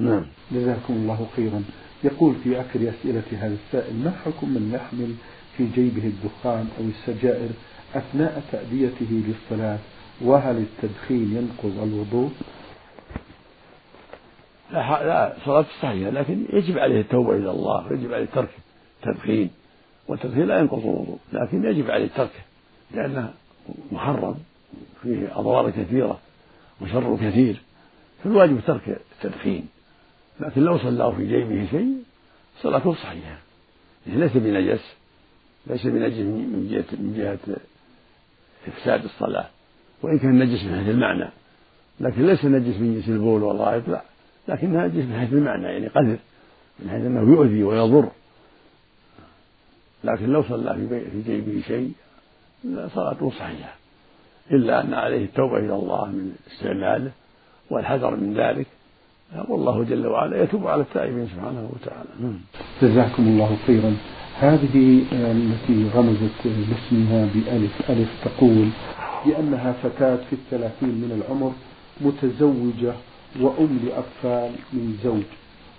نعم. 0.00 0.26
جزاكم 0.52 0.94
الله 0.94 1.26
خيرا. 1.36 1.62
يقول 2.04 2.34
في 2.44 2.60
آخر 2.60 2.80
أسئلة 2.80 3.22
هذا 3.32 3.54
السائل 3.66 3.94
ما 4.04 4.10
حكم 4.24 4.48
من 4.48 4.72
يحمل 4.74 5.14
في 5.56 5.66
جيبه 5.74 6.06
الدخان 6.06 6.68
أو 6.78 6.84
السجائر 6.84 7.48
أثناء 7.94 8.42
تأديته 8.52 9.06
للصلاة؟ 9.10 9.78
وهل 10.20 10.56
التدخين 10.56 11.36
ينقض 11.36 11.82
الوضوء؟ 11.82 12.30
لا 14.72 15.04
لا 15.04 15.36
صلاة 15.44 15.66
صحيحة 15.82 16.10
لكن 16.10 16.44
يجب 16.52 16.78
عليه 16.78 17.00
التوبة 17.00 17.36
إلى 17.36 17.50
الله 17.50 17.86
ويجب 17.86 18.12
عليه 18.12 18.26
ترك 18.26 18.50
التدخين. 19.06 19.50
والتدخين 20.08 20.46
لا 20.46 20.58
ينقض 20.58 20.78
الوضوء 20.78 21.18
لكن 21.32 21.64
يجب 21.64 21.90
عليه 21.90 22.08
تركه 22.08 22.40
لأنه 22.94 23.32
محرم 23.92 24.34
فيه 25.02 25.38
أضرار 25.38 25.70
كثيرة. 25.70 26.18
وشر 26.80 27.16
كثير 27.16 27.62
فالواجب 28.24 28.60
ترك 28.66 29.00
التدخين. 29.12 29.68
لكن 30.40 30.60
لو 30.60 30.78
صلى 30.78 31.12
في 31.16 31.26
جيبه 31.26 31.66
شيء 31.70 32.02
صلاته 32.62 32.94
صحيحة. 32.94 33.38
يعني 34.06 34.20
ليس 34.20 34.36
بنجس 34.36 34.92
ليس 35.66 35.86
بنجس 35.86 36.18
من 36.18 36.68
جهة 36.70 36.98
من 36.98 37.14
جهة 37.16 37.56
إفساد 38.68 39.04
الصلاة. 39.04 39.48
وإن 40.02 40.18
كان 40.18 40.38
نجس 40.38 40.64
من 40.64 40.78
حيث 40.78 40.88
المعنى. 40.88 41.30
لكن 42.00 42.26
ليس 42.26 42.44
نجس 42.44 42.76
من 42.76 42.94
جنس 42.94 43.08
البول 43.08 43.42
والغائط 43.42 43.88
لا. 43.88 44.02
لكنها 44.48 44.86
نجس 44.86 45.04
من 45.04 45.18
حيث 45.20 45.32
المعنى 45.32 45.66
يعني 45.66 45.86
قذر 45.86 46.18
من 46.78 46.90
حيث 46.90 47.04
أنه 47.04 47.20
يؤذي 47.20 47.64
ويضر. 47.64 48.10
لكن 50.04 50.26
لو 50.26 50.42
صلى 50.42 50.74
في 51.12 51.22
جيبه 51.22 51.62
شيء 51.66 51.92
صلاته 52.94 53.30
صحيحة. 53.30 53.74
إلا 54.50 54.80
أن 54.80 54.94
عليه 54.94 55.24
التوبة 55.24 55.58
إلى 55.58 55.74
الله 55.74 56.06
من 56.06 56.32
استعماله 56.52 57.10
والحذر 57.70 58.16
من 58.16 58.34
ذلك 58.34 58.66
والله 59.48 59.84
جل 59.84 60.06
وعلا 60.06 60.42
يتوب 60.42 60.66
على 60.66 60.82
التائبين 60.82 61.26
سبحانه 61.26 61.70
وتعالى. 61.72 62.08
نعم. 62.20 62.40
جزاكم 62.82 63.22
الله 63.22 63.56
خيرا. 63.66 63.96
هذه 64.38 65.02
التي 65.12 65.90
رمزت 65.94 66.42
باسمها 66.44 67.28
بألف 67.34 67.90
ألف 67.90 68.08
تقول 68.24 68.68
بأنها 69.26 69.72
فتاة 69.72 70.16
في 70.16 70.32
الثلاثين 70.32 70.88
من 70.88 71.22
العمر 71.22 71.52
متزوجة 72.00 72.92
وأم 73.40 73.78
لأطفال 73.84 74.50
من 74.72 74.98
زوج 75.04 75.22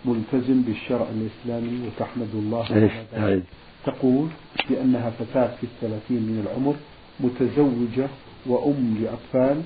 ملتزم 0.05 0.61
بالشرع 0.61 1.05
الإسلامي 1.15 1.87
وتحمد 1.87 2.29
الله 2.33 2.65
على 2.65 3.41
تقول 3.85 4.27
بأنها 4.69 5.09
فتاة 5.09 5.55
في 5.55 5.63
الثلاثين 5.63 6.21
من 6.21 6.47
العمر 6.47 6.75
متزوجة 7.19 8.07
وأم 8.47 8.97
لأطفال 9.01 9.57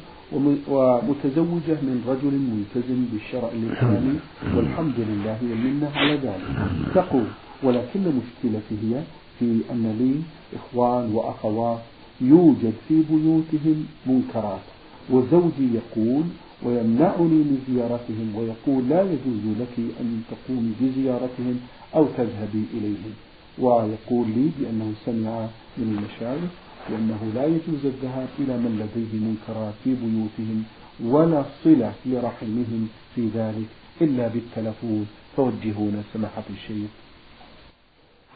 ومتزوجة 0.67 1.77
من 1.87 1.97
رجل 2.07 2.33
ملتزم 2.51 3.05
بالشرع 3.11 3.49
الإسلامي. 3.53 4.19
والحمد 4.55 4.97
لله 4.97 5.37
والمنة 5.41 5.91
على 5.95 6.15
ذلك. 6.15 6.47
تقول 6.95 7.27
ولكن 7.63 7.99
مشكلتي 8.19 8.75
هي 8.83 9.03
في 9.39 9.61
أن 9.71 9.83
لي 9.99 10.13
إخوان 10.59 11.15
وأخوات 11.15 11.79
يوجد 12.21 12.73
في 12.87 12.95
بيوتهم 13.09 13.85
منكرات 14.05 14.65
وزوجي 15.09 15.67
يقول 15.79 16.23
ويمنعني 16.63 17.39
من 17.49 17.57
زيارتهم 17.69 18.27
ويقول 18.35 18.89
لا 18.89 19.01
يجوز 19.01 19.43
لك 19.61 19.75
أن 20.01 20.21
تقومي 20.31 20.71
بزيارتهم 20.81 21.59
أو 21.95 22.05
تذهبي 22.17 22.63
إليهم. 22.73 23.13
ويقول 23.59 24.27
لي 24.35 24.47
بأنه 24.59 24.91
سمع 25.05 25.47
من 25.77 25.87
المشايخ 25.97 26.51
بأنه 26.89 27.31
لا 27.35 27.45
يجوز 27.45 27.85
الذهاب 27.85 28.27
إلى 28.39 28.57
من 28.57 28.79
لديه 28.79 29.19
منكرات 29.19 29.73
في 29.83 29.95
بيوتهم 29.95 30.63
ولا 31.03 31.43
صلة 31.63 31.93
لرحمهم 32.05 32.89
في 33.15 33.27
ذلك 33.27 33.67
إلا 34.01 34.27
بالتلفون. 34.27 35.07
توجهون 35.35 36.03
سماحة 36.13 36.43
الشيخ. 36.49 36.89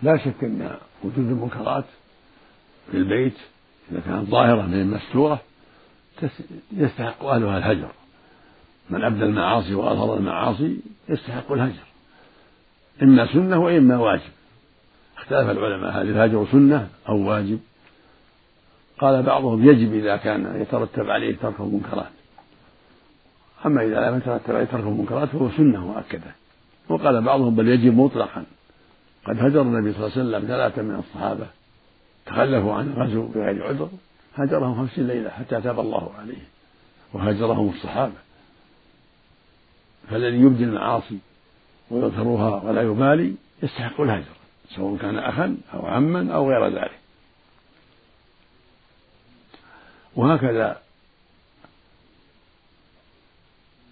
لا 0.04 0.18
شك 0.18 0.44
أن 0.44 0.78
وجود 1.04 1.28
المنكرات 1.30 1.86
في 2.92 2.98
البيت 2.98 3.38
إذا 3.92 4.00
كانت 4.00 4.30
ظاهرة 4.30 4.62
من 4.62 4.82
المستورة 4.82 5.42
يستحق 6.72 7.26
أهلها 7.26 7.58
الهجر. 7.58 7.92
من 8.90 9.04
أبدى 9.04 9.24
المعاصي 9.24 9.74
وأظهر 9.74 10.18
المعاصي 10.18 10.78
يستحق 11.10 11.52
الهجر. 11.52 11.84
إما 13.04 13.34
سنة 13.34 13.58
وإما 13.60 13.98
واجب. 13.98 14.32
اختلف 15.18 15.50
العلماء 15.50 16.02
هل 16.02 16.10
الهجر 16.10 16.48
سنة 16.52 16.90
أو 17.10 17.18
واجب؟ 17.18 17.60
قال 19.00 19.24
بعضهم 19.24 19.70
يجب 19.70 19.94
إذا 19.94 20.18
كان 20.18 20.62
يترتب 20.62 21.10
عليه 21.10 21.36
ترك 21.36 21.60
المنكرات. 21.60 22.12
أما 23.66 23.84
إذا 23.84 24.10
لم 24.10 24.18
يترتب 24.18 24.56
عليه 24.56 24.66
ترك 24.66 24.84
المنكرات 24.84 25.30
فهو 25.30 25.50
سنة 25.50 25.86
مؤكدة. 25.86 26.32
وقال 26.90 27.22
بعضهم 27.22 27.56
بل 27.56 27.68
يجب 27.68 27.98
مطلقا. 27.98 28.44
قد 29.26 29.40
هجر 29.40 29.62
النبي 29.62 29.94
صلى 29.94 30.06
الله 30.06 30.18
عليه 30.18 30.30
وسلم 30.30 30.48
ثلاثة 30.48 30.82
من 30.82 30.96
الصحابة 30.96 31.48
تخلفوا 32.26 32.74
عن 32.74 32.88
الغزو 32.88 33.28
بغير 33.28 33.68
عذر 33.68 33.90
هجرهم 34.36 34.76
خمسين 34.76 35.08
ليلة 35.08 35.30
حتى 35.30 35.62
تاب 35.62 35.80
الله 35.80 36.12
عليه 36.20 36.42
وهجرهم 37.14 37.70
الصحابة. 37.70 38.14
فالذي 40.10 40.38
يبدي 40.38 40.64
المعاصي 40.64 41.18
ويظهرها 41.92 42.64
ولا 42.64 42.82
يبالي 42.82 43.34
يستحق 43.64 44.02
الهجر 44.02 44.36
سواء 44.76 44.98
كان 44.98 45.18
أخا 45.18 45.58
أو 45.74 45.86
عما 45.86 46.34
أو 46.36 46.50
غير 46.50 46.68
ذلك. 46.68 47.05
وهكذا 50.16 50.82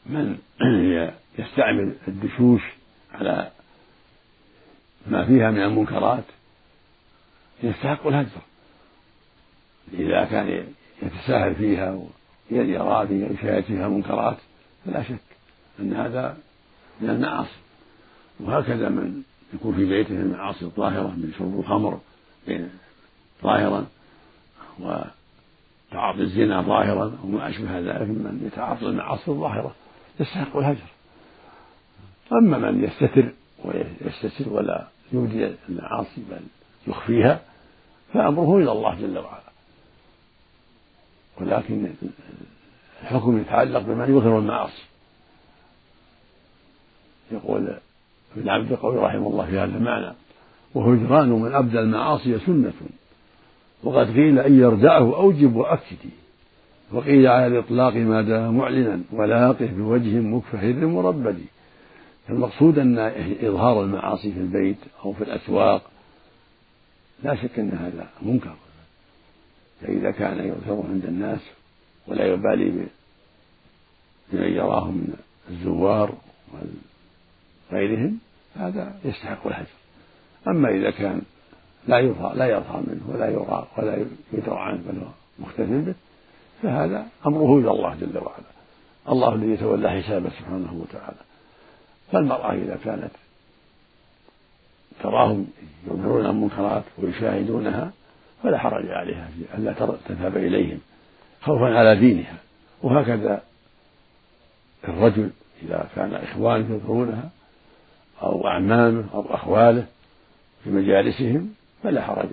من 0.06 0.38
يستعمل 1.39 1.96
الدشوش 2.08 2.62
على 3.12 3.51
ما 5.08 5.25
فيها 5.25 5.51
من 5.51 5.63
المنكرات 5.63 6.24
يستحق 7.63 8.08
الهجر. 8.08 8.42
إذا 9.94 10.25
كان 10.25 10.68
يتساهل 11.01 11.56
فيها 11.56 12.00
ويرى 12.51 13.08
يشاهد 13.34 13.63
فيها 13.63 13.88
منكرات 13.88 14.38
فلا 14.86 15.03
شك 15.03 15.20
أن 15.80 15.94
هذا 15.94 16.38
من 17.01 17.10
المعاصي. 17.10 17.60
وهكذا 18.39 18.89
من 18.89 19.24
يكون 19.53 19.75
في 19.75 19.86
بيته 19.86 20.12
المعاصي 20.12 20.65
الظاهرة 20.65 21.08
من 21.08 21.34
شرب 21.38 21.60
الخمر 21.60 22.00
ظاهرا 23.44 23.88
وتعاطي 25.94 26.22
الزنا 26.22 26.62
ظاهرا 26.62 27.18
وما 27.24 27.50
أشبه 27.50 27.80
ذلك 27.80 28.10
من 28.10 28.42
يتعاطى 28.46 28.86
المعاصي 28.86 29.32
الظاهرة 29.32 29.76
يستحق 30.20 30.58
الهجر 30.58 30.88
أما 32.32 32.58
من 32.58 32.84
يستتر 32.84 33.32
ويستتر 33.66 34.54
ولا 34.54 34.88
يبدي 35.12 35.52
المعاصي 35.70 36.22
بل 36.32 36.42
يخفيها 36.88 37.42
فأمره 38.14 38.58
إلى 38.58 38.72
الله 38.72 38.96
جل 39.02 39.18
وعلا. 39.18 39.44
ولكن 41.42 41.94
الحكم 43.01 43.42
يتعلق 43.42 43.79
بمن 43.79 44.18
يظهر 44.18 44.40
المعاصي. 44.40 44.84
يقول 47.32 47.77
ابن 48.38 48.50
عبد 48.50 48.72
القوي 48.72 48.98
رحمه 48.98 49.27
الله 49.27 49.46
في 49.46 49.60
هذا 49.60 49.77
المعنى 49.77 50.14
وهجران 50.75 51.29
من 51.29 51.56
أبدى 51.56 51.79
المعاصي 51.79 52.40
سنة. 52.40 52.74
وقد 53.83 54.11
قيل 54.13 54.39
أن 54.39 54.59
يردعه 54.59 55.15
أوجب 55.15 55.55
وأكدي 55.55 56.09
وقيل 56.91 57.27
على 57.27 57.48
الإطلاق 57.48 57.93
ما 57.96 58.22
دام 58.22 58.57
معلنا 58.57 59.01
ولاقه 59.11 59.65
بوجه 59.65 60.19
مكفهر 60.19 60.74
مربد. 60.74 61.39
المقصود 62.29 62.79
أن 62.79 63.00
إظهار 63.43 63.83
المعاصي 63.83 64.33
في 64.33 64.39
البيت 64.39 64.77
أو 65.05 65.13
في 65.13 65.24
الأسواق. 65.24 65.81
لا 67.24 67.35
شك 67.35 67.59
أن 67.59 67.69
هذا 67.69 68.07
منكر. 68.22 68.55
فإذا 69.81 70.11
كان 70.11 70.48
يظهر 70.48 70.83
عند 70.89 71.05
الناس 71.05 71.39
ولا 72.07 72.25
يبالي 72.25 72.69
بمن 72.69 72.87
يراه 74.53 74.91
من 74.91 75.13
الزوار 75.50 76.17
وغيرهم 77.72 78.19
هذا 78.55 78.96
يستحق 79.05 79.48
الحجر 79.48 79.67
أما 80.48 80.69
إذا 80.69 80.91
كان 80.91 81.22
لا 81.87 82.00
يظهر 82.00 82.33
لا 82.33 82.46
يظهر 82.46 82.83
منه 82.87 83.01
ولا 83.07 83.29
يرى 83.29 83.67
ولا 83.77 84.05
يدرى 84.33 84.59
عنه 84.59 84.79
بل 84.87 85.00
هو 85.00 85.07
مختفٍ 85.39 85.69
به 85.69 85.93
فهذا 86.63 87.07
أمره 87.27 87.59
إلى 87.59 87.72
الله 87.72 87.96
جل 87.96 88.17
وعلا. 88.17 88.53
الله 89.09 89.35
الذي 89.35 89.51
يتولى 89.51 89.89
حسابه 89.89 90.29
سبحانه 90.29 90.74
وتعالى. 90.74 91.17
فالمرأة 92.11 92.53
إذا 92.53 92.77
كانت 92.85 93.11
تراهم 95.03 95.48
يظهرون 95.87 96.25
المنكرات 96.25 96.83
ويشاهدونها 96.98 97.91
فلا 98.43 98.57
حرج 98.57 98.89
عليها 98.89 99.29
في 99.37 99.57
ألا 99.57 99.74
تذهب 100.07 100.37
إليهم 100.37 100.79
خوفا 101.41 101.79
على 101.79 101.96
دينها. 101.96 102.37
وهكذا 102.83 103.41
الرجل 104.87 105.29
إذا 105.63 105.87
كان 105.96 106.13
إخوانه 106.13 106.75
يظهرونها 106.75 107.29
أو 108.22 108.48
أعمامه 108.48 109.05
أو 109.13 109.25
أخواله 109.35 109.85
في 110.63 110.69
مجالسهم 110.69 111.53
فلا 111.83 112.01
حرج 112.01 112.27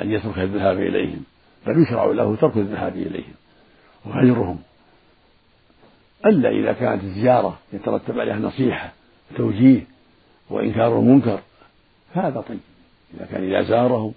أن 0.00 0.12
يترك 0.12 0.38
الذهاب 0.38 0.78
إليهم. 0.78 1.24
بل 1.66 1.82
يشرع 1.82 2.04
له 2.04 2.36
ترك 2.36 2.56
الذهاب 2.56 2.96
إليهم 2.96 3.34
وهجرهم 4.04 4.58
ألا 6.26 6.48
إذا 6.48 6.72
كانت 6.72 7.04
الزيارة 7.04 7.58
يترتب 7.72 8.20
عليها 8.20 8.38
نصيحة 8.38 8.92
وتوجيه 9.30 9.80
وإنكار 10.50 10.98
المنكر 10.98 11.40
فهذا 12.14 12.40
طيب. 12.40 12.58
إذا 13.14 13.26
كان 13.26 13.44
إذا 13.44 13.62
زارهم 13.62 14.12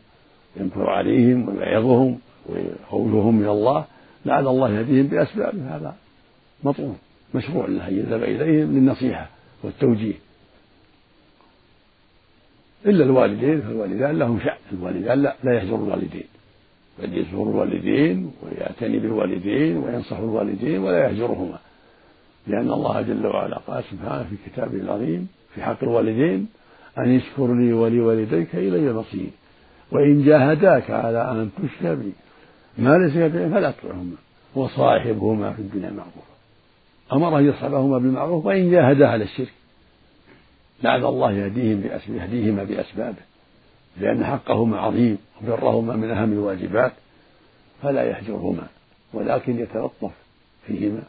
ينكر 0.56 0.90
عليهم 0.90 1.50
ويعظهم 1.50 2.20
ويخوفهم 2.46 3.36
من 3.36 3.48
الله 3.48 3.86
لعل 4.26 4.48
الله 4.48 4.72
يهديهم 4.72 5.08
بأسبابه 5.08 5.76
هذا 5.76 5.96
مطلوب 6.64 6.96
مشروع 7.34 7.66
له 7.68 7.88
أن 7.88 7.98
يذهب 7.98 8.24
إليهم 8.24 8.78
للنصيحة 8.78 9.30
والتوجيه. 9.64 10.16
إلا 12.86 13.04
الوالدين 13.04 13.62
فالوالدان 13.62 14.20
لهم 14.20 14.40
شأن 14.40 14.58
الوالدان 14.74 15.22
لا, 15.22 15.36
لا 15.44 15.54
يهجر 15.54 15.76
الوالدين. 15.76 16.24
بل 17.00 17.18
يزور 17.18 17.50
الوالدين 17.50 18.32
ويعتني 18.44 19.00
بالوالدين 19.00 19.78
وينصح 19.78 20.18
الوالدين 20.18 20.80
ولا 20.80 21.10
يهجرهما. 21.10 21.60
لأن 22.48 22.72
الله 22.72 23.02
جل 23.02 23.26
وعلا 23.28 23.58
قال 23.58 23.84
سبحانه 23.84 24.24
في 24.24 24.36
كتابه 24.50 24.78
العظيم 24.78 25.28
في 25.56 25.64
حق 25.64 25.84
الوالدين 25.84 26.48
أن 26.98 27.10
يشكر 27.10 27.54
لي 27.54 27.74
ولوالديك 27.74 28.56
إلي 28.56 28.90
المصير 28.90 29.30
وإن 29.92 30.24
جاهداك 30.26 30.92
على 30.92 31.32
أن 31.32 31.50
تشرك 31.58 31.98
بي 31.98 32.14
ما 32.78 32.98
ليس 32.98 33.14
به 33.18 33.50
فلا 33.50 33.72
تطعهما. 33.72 34.16
وصاحبهما 34.56 35.54
في 35.54 35.60
الدنيا 35.60 35.90
معروفا 35.90 36.30
أمر 37.14 37.40
أن 37.40 37.50
يصحبهما 37.50 37.98
بالمعروف 37.98 38.46
وإن 38.46 38.72
جاهدا 38.72 39.08
على 39.08 39.24
الشرك. 39.24 39.54
لعل 40.84 41.06
الله 41.06 41.32
يهديهم 41.32 41.84
يهديهما 42.08 42.64
بأسبابه 42.64 43.22
لأن 43.98 44.26
حقهما 44.26 44.80
عظيم 44.80 45.18
وبرهما 45.42 45.96
من 45.96 46.12
أهم 46.12 46.34
الواجبات 46.34 46.92
فلا 47.82 48.04
يهجرهما 48.04 48.68
ولكن 49.14 49.60
يتلطف 49.60 50.12
فيهما. 50.68 51.04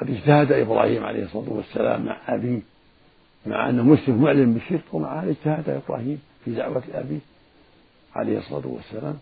قد 0.00 0.10
اجتهد 0.10 0.52
إبراهيم 0.52 1.04
عليه 1.04 1.24
الصلاة 1.24 1.52
والسلام 1.52 2.04
مع 2.04 2.16
أبيه 2.28 2.60
مع 3.46 3.68
أنه 3.68 3.82
مسلم 3.82 4.22
معلن 4.22 4.52
بالشرك 4.54 4.84
ومع 4.92 5.24
ذلك 5.24 5.36
اجتهد 5.46 5.68
إبراهيم 5.68 6.22
في 6.44 6.50
دعوة 6.54 6.82
أبيه 6.94 7.18
عليه 8.14 8.38
الصلاة 8.38 8.66
والسلام. 8.66 9.16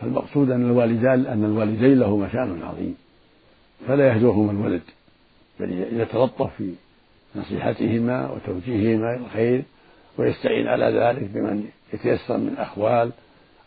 فالمقصود 0.00 0.50
أن 0.50 0.66
الوالدان 0.66 1.26
أن 1.26 1.44
الوالدين 1.44 1.98
له 1.98 2.16
مكان 2.16 2.62
عظيم 2.62 2.96
فلا 3.88 4.08
يهجرهما 4.08 4.50
الولد 4.52 4.82
بل 5.60 6.00
يتلطف 6.00 6.50
في 6.58 6.74
نصيحتهما 7.36 8.30
وتوجيههما 8.30 9.14
إلى 9.14 9.24
الخير 9.24 9.62
ويستعين 10.18 10.68
على 10.68 10.84
ذلك 10.84 11.30
بمن 11.30 11.68
يتيسر 11.92 12.36
من 12.36 12.56
أخوال 12.58 13.12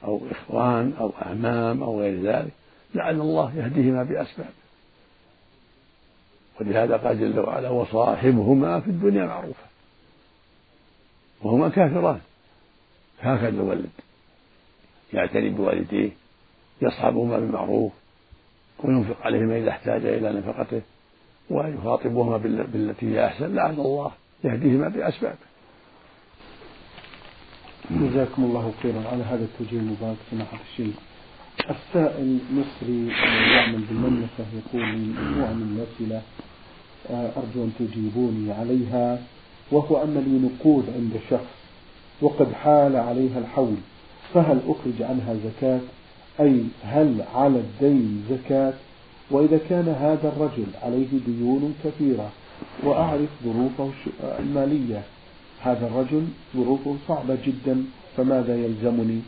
أو 0.04 0.22
إخوان 0.32 0.94
أو 1.00 1.12
أعمام 1.22 1.84
أو 1.84 2.02
غير 2.02 2.22
ذلك. 2.22 2.52
لعل 2.96 3.22
الله 3.22 3.58
يهديهما 3.58 4.04
بأسباب. 4.04 4.50
ولهذا 6.62 6.98
قال 6.98 7.20
جل 7.20 7.40
وعلا 7.40 7.70
وصاحبهما 7.70 8.80
في 8.80 8.88
الدنيا 8.88 9.26
معروفة. 9.26 9.64
وهما 11.42 11.70
كافران. 11.70 12.20
هكذا 13.22 13.48
الولد. 13.48 13.90
يعتني 15.14 15.50
بوالديه 15.50 16.10
يصحبهما 16.82 17.40
بالمعروف 17.40 17.92
وينفق 18.80 19.22
عليهما 19.22 19.58
إذا 19.58 19.70
احتاج 19.70 20.06
إلى 20.06 20.34
نفقته. 20.34 20.82
ويخاطبهما 21.50 22.38
بالتي 22.74 23.06
هي 23.06 23.26
أحسن 23.26 23.56
لعل 23.56 23.74
الله 23.74 24.12
يهديهما 24.44 24.88
بأسباب. 24.88 25.36
جزاكم 27.92 28.44
الله 28.44 28.74
خيرا 28.84 29.04
على 29.12 29.24
هذا 29.24 29.44
التوجيه 29.44 29.80
المبارك 29.80 30.18
سماحة 30.32 30.58
الشيخ 30.72 30.96
السائل 31.70 32.40
مصري 32.52 33.08
يعمل 33.54 33.82
بالمملكة 33.90 34.46
يقول 34.54 34.82
لي 34.82 34.98
مجموعة 34.98 35.54
من 35.54 35.78
الأسئلة 35.78 36.22
آه، 37.10 37.32
أرجو 37.38 37.64
أن 37.64 37.72
تجيبوني 37.80 38.52
عليها 38.52 39.20
وهو 39.72 40.04
أن 40.04 40.14
لي 40.14 40.48
نقود 40.48 40.86
عند 40.96 41.20
شخص 41.30 41.54
وقد 42.22 42.54
حال 42.54 42.96
عليها 42.96 43.40
الحول 43.40 43.76
فهل 44.34 44.60
أخرج 44.68 45.02
عنها 45.02 45.34
زكاة؟ 45.34 45.80
أي 46.40 46.64
هل 46.84 47.24
على 47.36 47.60
الدين 47.60 48.26
زكاة؟ 48.30 48.74
وإذا 49.32 49.60
كان 49.70 49.88
هذا 49.88 50.28
الرجل 50.28 50.66
عليه 50.82 51.08
ديون 51.26 51.76
كثيرة 51.84 52.32
وأعرف 52.84 53.30
ظروفه 53.44 53.92
المالية 54.40 55.04
هذا 55.62 55.88
الرجل 55.88 56.28
ظروفه 56.56 56.98
صعبة 57.08 57.38
جدا 57.46 57.84
فماذا 58.18 58.56
يلزمني؟ 58.56 59.22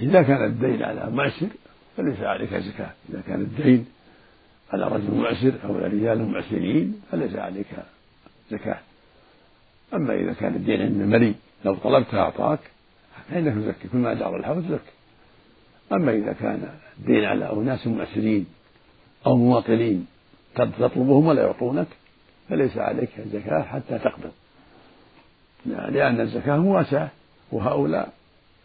إذا 0.00 0.22
كان 0.22 0.44
الدين 0.44 0.82
على 0.82 1.10
معسر 1.10 1.48
فليس 1.96 2.20
عليك 2.20 2.54
زكاة. 2.54 2.90
إذا 3.10 3.22
كان 3.26 3.40
الدين 3.40 3.86
على 4.72 4.88
رجل 4.88 5.14
معسر 5.14 5.54
أو 5.64 5.76
رجال 5.76 6.28
معسرين 6.28 7.00
فليس 7.10 7.36
عليك 7.36 7.66
زكاة. 8.50 8.78
أما 9.94 10.14
إذا 10.14 10.32
كان 10.32 10.54
الدين 10.54 10.82
عند 10.82 11.00
الملي 11.00 11.34
لو 11.64 11.74
طلبته 11.74 12.18
أعطاك 12.18 12.60
فإنك 13.28 13.54
تزكي 13.54 13.88
كل 13.88 13.98
ما 13.98 14.14
جرى 14.14 14.36
الحول 14.36 14.62
تزكي. 14.62 14.97
أما 15.92 16.12
إذا 16.12 16.32
كان 16.32 16.68
الدين 16.98 17.24
على 17.24 17.52
أناس 17.52 17.86
معسرين 17.86 18.46
أو 19.26 19.36
مواطنين 19.36 20.06
تطلبهم 20.54 21.26
ولا 21.26 21.42
يعطونك 21.42 21.86
فليس 22.48 22.78
عليك 22.78 23.10
الزكاة 23.18 23.62
حتى 23.62 23.98
تقبض. 23.98 24.30
لأن 25.66 26.20
الزكاة 26.20 26.56
مواساة 26.56 27.08
وهؤلاء 27.52 28.12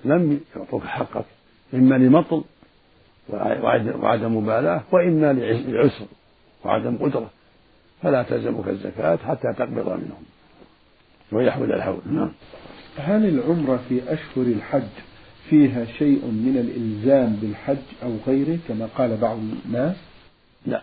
لم 0.05 0.39
يعطوك 0.55 0.83
حقك 0.83 1.25
إما 1.73 1.95
لمطل 1.95 2.43
وعدم 3.29 4.38
مبالاة 4.38 4.83
وإما 4.91 5.33
لعسر 5.33 6.05
وعدم 6.65 6.97
قدرة. 6.97 7.29
فلا 8.01 8.23
تلزمك 8.23 8.67
الزكاة 8.67 9.15
حتى 9.15 9.53
تقبض 9.53 9.88
منهم. 9.88 10.23
ويحول 11.31 11.73
الحول 11.73 12.01
نعم. 12.05 12.31
هل 12.97 13.25
العمرة 13.25 13.79
في 13.89 14.13
أشهر 14.13 14.45
الحج 14.45 15.12
فيها 15.54 15.86
شيء 15.86 16.26
من 16.26 16.58
الإلزام 16.58 17.36
بالحج 17.42 17.78
أو 18.04 18.18
غيره 18.28 18.60
كما 18.68 18.86
قال 18.98 19.18
بعض 19.18 19.38
الناس؟ 19.66 19.96
لا. 20.66 20.82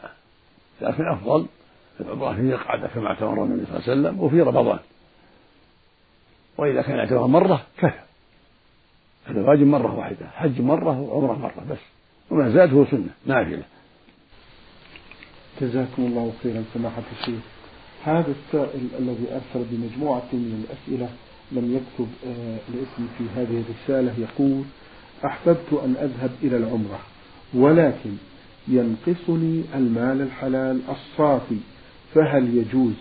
لكن 0.81 1.09
أفضل 1.09 1.47
العمرة 2.01 2.35
في 2.35 2.41
القعدة 2.41 2.89
كما 2.89 3.07
اعتمر 3.07 3.45
النبي 3.45 3.67
صلى 3.67 3.77
الله 3.77 3.91
عليه 3.91 4.01
وسلم 4.01 4.21
وفي 4.21 4.41
رمضان. 4.41 4.79
وإذا 6.59 6.83
كان 6.83 6.99
اعتمر 6.99 7.27
مرة 7.27 7.67
كفى. 7.79 8.01
الواجب 9.29 9.67
مرة 9.67 9.95
واحدة 9.99 10.27
حج 10.27 10.61
مرة 10.61 11.01
وعمرة 11.01 11.39
مرة 11.39 11.65
بس. 11.71 11.79
وما 12.31 12.51
زاد 12.51 12.75
هو 12.75 12.85
سنة 12.85 13.11
نافلة. 13.27 13.63
جزاكم 15.61 16.03
الله 16.03 16.33
خيرا 16.43 16.65
سماحة 16.75 17.03
الشيخ. 17.21 17.43
هذا 18.05 18.35
السائل 18.47 18.89
الذي 18.99 19.27
أرسل 19.33 19.67
بمجموعة 19.71 20.29
من 20.33 20.65
الأسئلة 20.65 21.09
لم 21.53 21.77
يكتب 21.77 22.09
آه، 22.27 22.59
الاسم 22.69 23.09
في 23.19 23.25
هذه 23.37 23.63
الرسالة 23.63 24.13
يقول 24.19 24.63
أحببت 25.25 25.73
أن 25.85 25.95
أذهب 26.01 26.31
إلى 26.43 26.57
العمرة 26.57 27.01
ولكن 27.55 28.11
ينقصني 28.69 29.65
المال 29.75 30.23
الحلال 30.23 30.81
الصافي 30.89 31.59
فهل 32.15 32.57
يجوز 32.57 32.95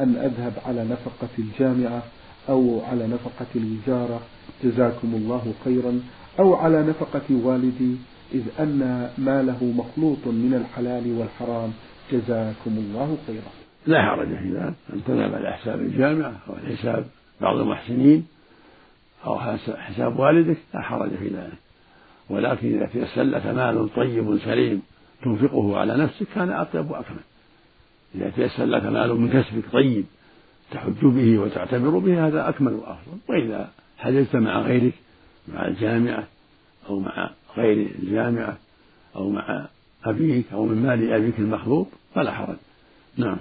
أن 0.00 0.16
أذهب 0.16 0.52
على 0.66 0.84
نفقة 0.84 1.28
الجامعة 1.38 2.02
أو 2.48 2.80
على 2.90 3.06
نفقة 3.06 3.46
الوزارة؟ 3.56 4.20
جزاكم 4.64 5.14
الله 5.14 5.54
خيرا. 5.64 6.00
أو 6.38 6.54
على 6.54 6.82
نفقة 6.82 7.22
والدي 7.30 7.96
إذ 8.34 8.42
أن 8.60 9.10
ماله 9.18 9.64
مخلوط 9.64 10.26
من 10.26 10.54
الحلال 10.54 11.18
والحرام. 11.18 11.72
جزاكم 12.12 12.70
الله 12.70 13.18
خيرا. 13.26 13.50
لا 13.86 14.02
حرج 14.02 14.28
في 14.28 14.50
ذلك. 14.50 14.74
أن 14.92 15.04
تذهب 15.06 15.34
على 15.34 15.52
حساب 15.52 15.80
الجامعة 15.80 16.40
أو 16.48 16.54
على 16.54 16.76
حساب 16.76 17.06
بعض 17.42 17.56
المحسنين 17.56 18.26
أو 19.26 19.40
حساب 19.76 20.18
والدك 20.18 20.56
لا 20.74 20.80
حرج 20.80 21.10
في 21.10 21.28
ذلك. 21.28 21.58
ولكن 22.30 22.76
إذا 22.76 22.86
تيسر 22.86 23.22
لك 23.22 23.46
مال 23.46 23.94
طيب 23.96 24.38
سليم 24.38 24.82
تنفقه 25.24 25.78
على 25.78 25.96
نفسك 25.96 26.26
كان 26.34 26.50
أطيب 26.50 26.90
وأكمل. 26.90 27.20
إذا 28.14 28.30
تيسر 28.30 28.64
لك 28.64 28.84
مال 28.84 29.20
من 29.20 29.28
كسبك 29.28 29.72
طيب 29.72 30.04
تحج 30.70 31.04
به 31.04 31.38
وتعتبر 31.38 31.98
به 31.98 32.26
هذا 32.26 32.48
أكمل 32.48 32.72
وأفضل. 32.72 33.18
وإذا 33.28 33.70
حجزت 33.98 34.36
مع 34.36 34.60
غيرك 34.60 34.94
مع 35.48 35.66
الجامعة 35.66 36.24
أو 36.88 36.98
مع 37.00 37.30
غير 37.56 37.90
الجامعة 38.02 38.56
أو 39.16 39.30
مع 39.30 39.66
أبيك 40.04 40.52
أو 40.52 40.66
من 40.66 40.82
مال 40.82 41.12
أبيك 41.12 41.38
المخلوط 41.38 41.86
فلا 42.14 42.32
حرج. 42.32 42.56
نعم. 43.16 43.38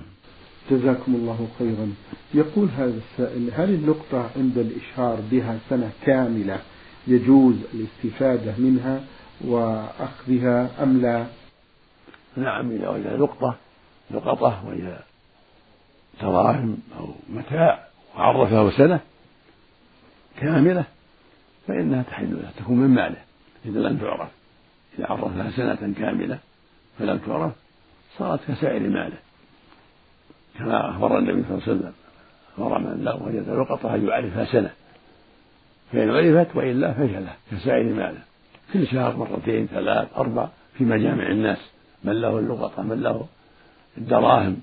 جزاكم 0.69 1.15
الله 1.15 1.47
خيرا. 1.59 1.93
يقول 2.33 2.69
هذا 2.77 2.97
السائل 2.97 3.51
هل 3.53 3.69
النقطة 3.69 4.29
عند 4.35 4.57
الإشهار 4.57 5.19
بها 5.31 5.57
سنة 5.69 5.91
كاملة 6.05 6.59
يجوز 7.07 7.55
الاستفادة 7.73 8.53
منها 8.57 9.03
وأخذها 9.41 10.83
أم 10.83 11.01
لا؟ 11.01 11.25
نعم 12.37 12.71
إذا 12.71 12.89
وجد 12.89 13.19
نقطة 13.19 13.55
نقطة 14.11 14.67
وهي 14.67 14.99
دراهم 16.21 16.77
أو 16.99 17.13
متاع 17.29 17.87
وعرفه 18.15 18.77
سنة 18.77 18.99
كاملة 20.37 20.85
فإنها 21.67 22.03
تحل 22.03 22.31
له 22.31 22.51
تكون 22.57 22.77
من 22.77 22.87
ماله 22.87 23.21
إذا 23.65 23.79
لم 23.79 23.97
تعرف 23.97 24.29
إذا 24.97 25.07
عرفها 25.07 25.51
سنة 25.51 25.93
كاملة 25.93 26.39
فلم 26.99 27.17
تعرف 27.17 27.53
صارت 28.17 28.39
كسائر 28.47 28.89
ماله 28.89 29.17
كما 30.61 30.89
أخبر 30.89 31.17
النبي 31.17 31.43
صلى 31.43 31.57
الله 31.57 31.63
عليه 31.67 31.73
وسلم 31.73 31.93
أخبر 32.57 32.79
من 32.79 33.03
له 33.03 33.23
وجد 33.23 33.49
لقطة 33.49 33.95
أن 33.95 34.07
يعرفها 34.07 34.45
سنة. 34.45 34.71
فإن 35.91 36.09
عرفت 36.09 36.55
وإلا 36.55 36.93
فهي 36.93 37.19
له 37.19 37.35
كسائر 37.51 37.93
ماله 37.93 38.21
كل 38.73 38.87
شهر 38.87 39.17
مرتين 39.17 39.67
ثلاث 39.67 40.07
أربع 40.17 40.47
في 40.77 40.83
مجامع 40.83 41.27
الناس. 41.27 41.57
من 42.03 42.21
له 42.21 42.39
اللقطة 42.39 42.83
من 42.83 43.01
له 43.01 43.27
الدراهم 43.97 44.57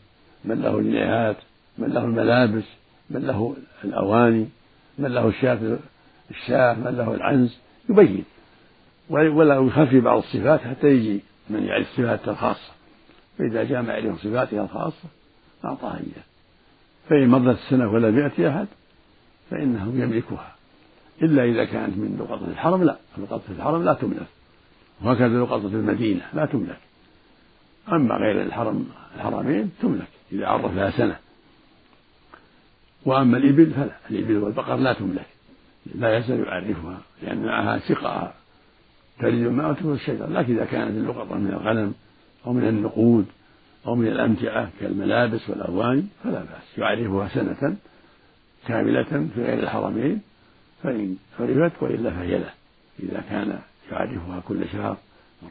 من 0.45 0.63
له 0.63 0.79
الجنيهات 0.79 1.37
من 1.79 1.89
له 1.89 2.05
الملابس 2.05 2.65
من 3.11 3.27
له 3.27 3.57
الأواني 3.85 4.49
من 4.99 5.15
له 5.15 5.29
الشاة 5.29 5.79
الشاة 6.31 6.75
من 6.75 6.97
له 6.97 7.15
العنز. 7.15 7.59
يبين. 7.89 8.25
ولا 9.11 9.55
يخفي 9.55 10.01
بعض 10.01 10.19
الصفات 10.19 10.61
حتى 10.61 10.87
يجي 10.89 11.21
من 11.51 11.65
يعرف 11.65 11.87
صفاته 11.97 12.31
الخاصة. 12.31 12.73
فإذا 13.39 13.83
ما 13.83 13.93
يعرف 13.93 14.19
صفاتها 14.21 14.63
الخاصة 14.63 15.09
أعطاها 15.64 15.97
إياه 15.97 16.25
فإن 17.09 17.29
مضت 17.29 17.59
السنة 17.59 17.92
ولم 17.92 18.18
يأتي 18.18 18.49
أحد 18.49 18.66
فإنه 19.51 19.92
يملكها. 19.94 20.55
إلا 21.23 21.44
إذا 21.44 21.64
كانت 21.64 21.97
من 21.97 22.16
لقطة 22.21 22.51
الحرم 22.51 22.83
لا. 22.83 22.97
لقطة 23.18 23.51
الحرم 23.51 23.85
لا 23.85 23.94
تملك. 23.94 24.27
وهكذا 25.03 25.40
لقطة 25.40 25.66
المدينة 25.66 26.23
لا 26.35 26.47
تملك. 26.47 26.79
أما 27.92 28.14
غير 28.14 28.42
الحرم 28.42 28.88
الحرمين 29.16 29.71
تملك 29.83 30.09
إذا 30.33 30.47
عرف 30.47 30.75
لها 30.75 30.90
سنة. 30.90 31.16
وأما 33.05 33.38
الإبل 33.38 33.71
فلا. 33.71 33.97
الإبل 34.11 34.37
والبقر 34.37 34.77
لا 34.77 34.92
تملك. 34.92 35.27
لا 35.94 36.18
يزال 36.18 36.40
يعرفها 36.40 36.99
لأن 37.23 37.44
معها 37.44 37.79
سقاء 37.79 38.35
تلد 39.18 39.47
الماء 39.47 39.71
وتكون 39.71 39.94
الشجر 39.94 40.27
لكن 40.27 40.57
إذا 40.57 40.64
كانت 40.64 40.90
اللقطة 40.90 41.35
من 41.35 41.51
الغنم 41.51 41.94
أو 42.47 42.53
من 42.53 42.68
النقود 42.68 43.27
أو 43.87 43.95
من 43.95 44.07
الأمتعة 44.07 44.71
كالملابس 44.81 45.51
والأواني 45.51 46.05
فلا 46.25 46.38
بأس. 46.38 46.79
يعرفها 46.79 47.29
سنة 47.29 47.77
كاملة 48.67 49.29
في 49.35 49.43
غير 49.43 49.59
الحرمين 49.59 50.21
فإن 50.83 51.17
عرفت 51.41 51.83
وإلا 51.83 52.11
فهي 52.11 52.38
له. 52.38 52.51
إذا 53.01 53.25
كان 53.31 53.59
يعرفها 53.93 54.41
كل 54.49 54.69
شهر 54.73 54.97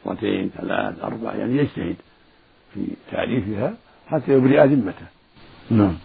مرتين 0.06 0.50
ثلاث 0.56 1.00
أربع 1.02 1.34
يعني 1.34 1.56
يجتهد 1.56 1.96
في 2.74 2.86
تعريفها 3.10 3.74
حتى 4.06 4.32
يبرئ 4.32 4.66
ذمته. 4.66 5.06
نعم. 5.70 5.96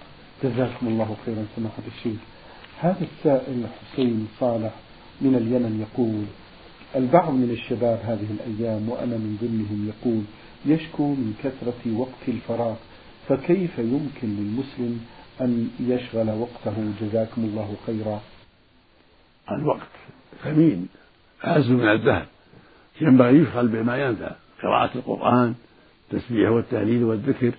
جزاكم 0.43 0.88
الله 0.88 1.15
خيرا 1.25 1.45
سماحة 1.55 1.83
الشيخ. 1.97 2.19
هذا 2.79 3.01
السائل 3.01 3.65
حسين 3.67 4.27
صالح 4.39 4.73
من 5.21 5.36
اليمن 5.36 5.86
يقول 5.88 6.25
البعض 6.95 7.33
من 7.33 7.49
الشباب 7.51 7.99
هذه 8.03 8.27
الأيام 8.31 8.89
وأنا 8.89 9.17
من 9.17 9.38
ضمنهم 9.41 9.91
يقول 9.93 10.23
يشكو 10.65 11.08
من 11.08 11.34
كثرة 11.43 11.97
وقت 11.97 12.28
الفراغ 12.28 12.76
فكيف 13.28 13.80
يمكن 13.80 14.28
للمسلم 14.28 14.99
أن 15.41 15.69
يشغل 15.80 16.30
وقته؟ 16.30 16.91
جزاكم 17.02 17.43
الله 17.43 17.76
خيرا. 17.86 18.21
الوقت 19.52 19.91
ثمين 20.43 20.88
أعز 21.45 21.69
من 21.69 21.89
الذهب. 21.89 22.28
ينبغي 23.02 23.38
يشغل 23.39 23.67
بما 23.67 23.97
ينفع 23.97 24.32
قراءة 24.62 24.97
القرآن 24.97 25.54
التسبيح 26.13 26.49
والتهليل 26.49 27.04
والذكر 27.04 27.52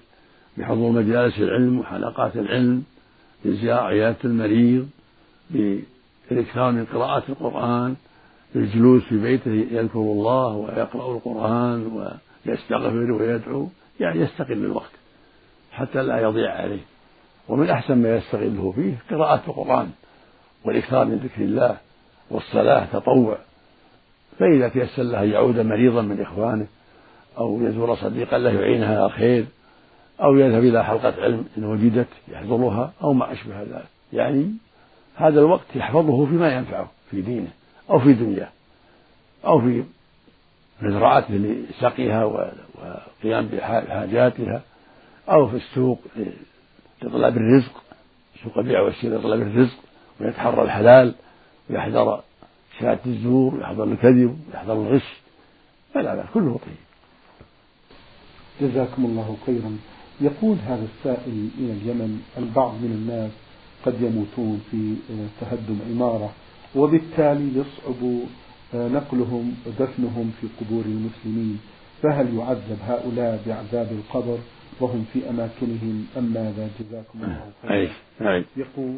بحضور 0.57 0.93
مجالس 0.93 1.38
العلم 1.38 1.79
وحلقات 1.79 2.37
العلم 2.37 2.83
بزيارة 3.45 3.83
عيادة 3.83 4.19
المريض 4.25 4.88
بالإكثار 5.51 6.73
من 6.73 6.85
قراءة 6.85 7.25
القرآن 7.29 7.97
بالجلوس 8.55 9.03
في 9.03 9.19
بيته 9.19 9.51
يذكر 9.51 9.99
الله 9.99 10.57
ويقرأ 10.57 11.17
القرآن 11.17 11.87
ويستغفر 12.46 13.12
ويدعو 13.12 13.68
يعني 14.00 14.20
يستقل 14.20 14.52
الوقت 14.52 14.90
حتى 15.72 16.02
لا 16.02 16.20
يضيع 16.20 16.54
عليه. 16.54 16.80
ومن 17.48 17.70
أحسن 17.70 18.02
ما 18.02 18.16
يستغله 18.16 18.72
فيه 18.76 18.94
قراءة 19.11 19.42
القرآن 19.48 19.90
والإكثار 20.64 21.04
من 21.04 21.16
ذكر 21.16 21.42
الله 21.42 21.76
والصلاة 22.30 22.87
تطوع. 22.92 23.38
فإذا 24.38 24.68
تيسر 24.68 25.02
له 25.02 25.22
أن 25.22 25.28
يعود 25.28 25.61
مريضا 25.61 26.02
من 26.02 26.20
إخوانه 26.20 26.66
أو 27.38 27.62
يزور 27.62 27.96
صديقا 27.96 28.38
له 28.38 28.50
يعينه 28.50 28.87
على 28.87 29.07
الخير 29.07 29.44
أو 30.20 30.37
يذهب 30.37 30.64
إلى 30.64 30.85
حلقة 30.85 31.22
علم 31.22 31.44
إن 31.59 31.64
وجدت 31.64 32.09
يحضرها 32.28 32.92
أو 33.02 33.12
ما 33.12 33.33
أشبه 33.33 33.62
ذلك. 33.62 33.88
يعني 34.12 34.52
هذا 35.16 35.40
الوقت 35.40 35.66
يحفظه 35.74 36.26
فيما 36.26 36.54
ينفعه 36.54 36.90
في 37.11 37.20
دينه 37.20 37.48
أو 37.90 37.98
في 37.98 38.12
دنياه 38.12 38.48
أو 39.46 39.61
في 39.61 39.85
مزرعته 40.82 41.34
لسقيها 41.34 42.24
وقيام 42.24 43.46
بحاجاتها 43.46 44.62
أو 45.28 45.48
في 45.48 45.56
السوق 45.56 46.00
لطلب 47.02 47.37
الرزق 47.37 47.82
سوق 48.44 48.58
البيع 48.58 48.80
والشراء 48.80 49.18
لطلب 49.18 49.42
الرزق 49.42 49.76
ويتحرى 50.20 50.62
الحلال 50.62 51.14
ويحذر 51.70 52.22
شهادة 52.80 53.00
الزور 53.06 53.54
ويحذر 53.54 53.84
الكذب 53.84 54.38
ويحذر 54.48 54.72
الغش. 54.72 55.02
فلا 55.94 56.14
بأس 56.14 56.26
كله 56.34 56.58
طيب. 56.66 56.84
جزاكم 58.60 59.04
الله 59.04 59.37
خيرا. 59.46 59.78
يقول 60.20 60.56
هذا 60.66 60.87
السائل 60.98 61.34
من 61.34 61.80
اليمن 61.82 62.22
البعض 62.38 62.72
من 62.72 62.92
الناس 62.92 63.30
قد 63.87 64.02
يموتون 64.02 64.62
في 64.70 64.94
تهدم 65.40 65.78
عمارة 65.90 66.32
وبالتالي 66.76 67.50
يصعب 67.58 68.20
نقلهم 68.76 69.54
ودفنهم 69.66 70.32
في 70.40 70.46
قبور 70.60 70.84
المسلمين 70.84 71.58
فهل 72.02 72.34
يعذب 72.38 72.78
هؤلاء 72.87 73.42
بعذاب 73.46 73.88
القبر؟ 73.92 74.38
وهم 74.80 75.04
في 75.12 75.30
أماكنهم 75.30 76.06
أم 76.18 76.24
ماذا 76.24 76.68
جزاكم 76.80 77.18
الله 77.22 77.50
خيرا؟ 77.62 77.90
يقول 78.56 78.94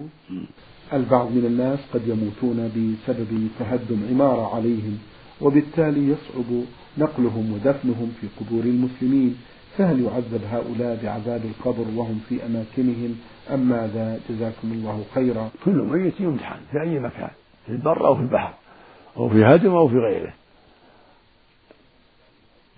البعض 0.92 1.30
من 1.30 1.44
الناس 1.46 1.78
قد 1.94 2.08
يموتون 2.08 2.68
بسبب 2.68 3.48
تهدم 3.58 4.00
عمارة 4.10 4.54
عليهم 4.56 4.98
وبالتالي 5.40 6.08
يصعب 6.08 6.62
نقلهم 6.98 7.52
ودفنهم 7.52 8.12
في 8.20 8.26
قبور 8.40 8.64
المسلمين. 8.64 9.36
فهل 9.78 10.00
يعذب 10.00 10.40
هؤلاء 10.50 10.98
بعذاب 11.02 11.42
القبر 11.44 11.84
وهم 11.96 12.20
في 12.28 12.46
أماكنهم؟ 12.46 13.16
أم 13.54 13.60
ماذا 13.68 14.20
جزاكم 14.30 14.72
الله 14.72 15.04
خيرا؟ 15.14 15.50
كل 15.64 15.72
ميت 15.72 16.20
يمتحن 16.20 16.60
في 16.72 16.80
أي 16.80 16.98
مكان 16.98 17.30
في 17.66 17.72
البر 17.72 18.06
أو 18.06 18.14
في 18.14 18.20
البحر. 18.22 18.54
أو 19.16 19.29
في 19.29 19.44
هدم 19.44 19.74
أو 19.74 19.88
في 19.88 19.96
غيره. 19.96 20.33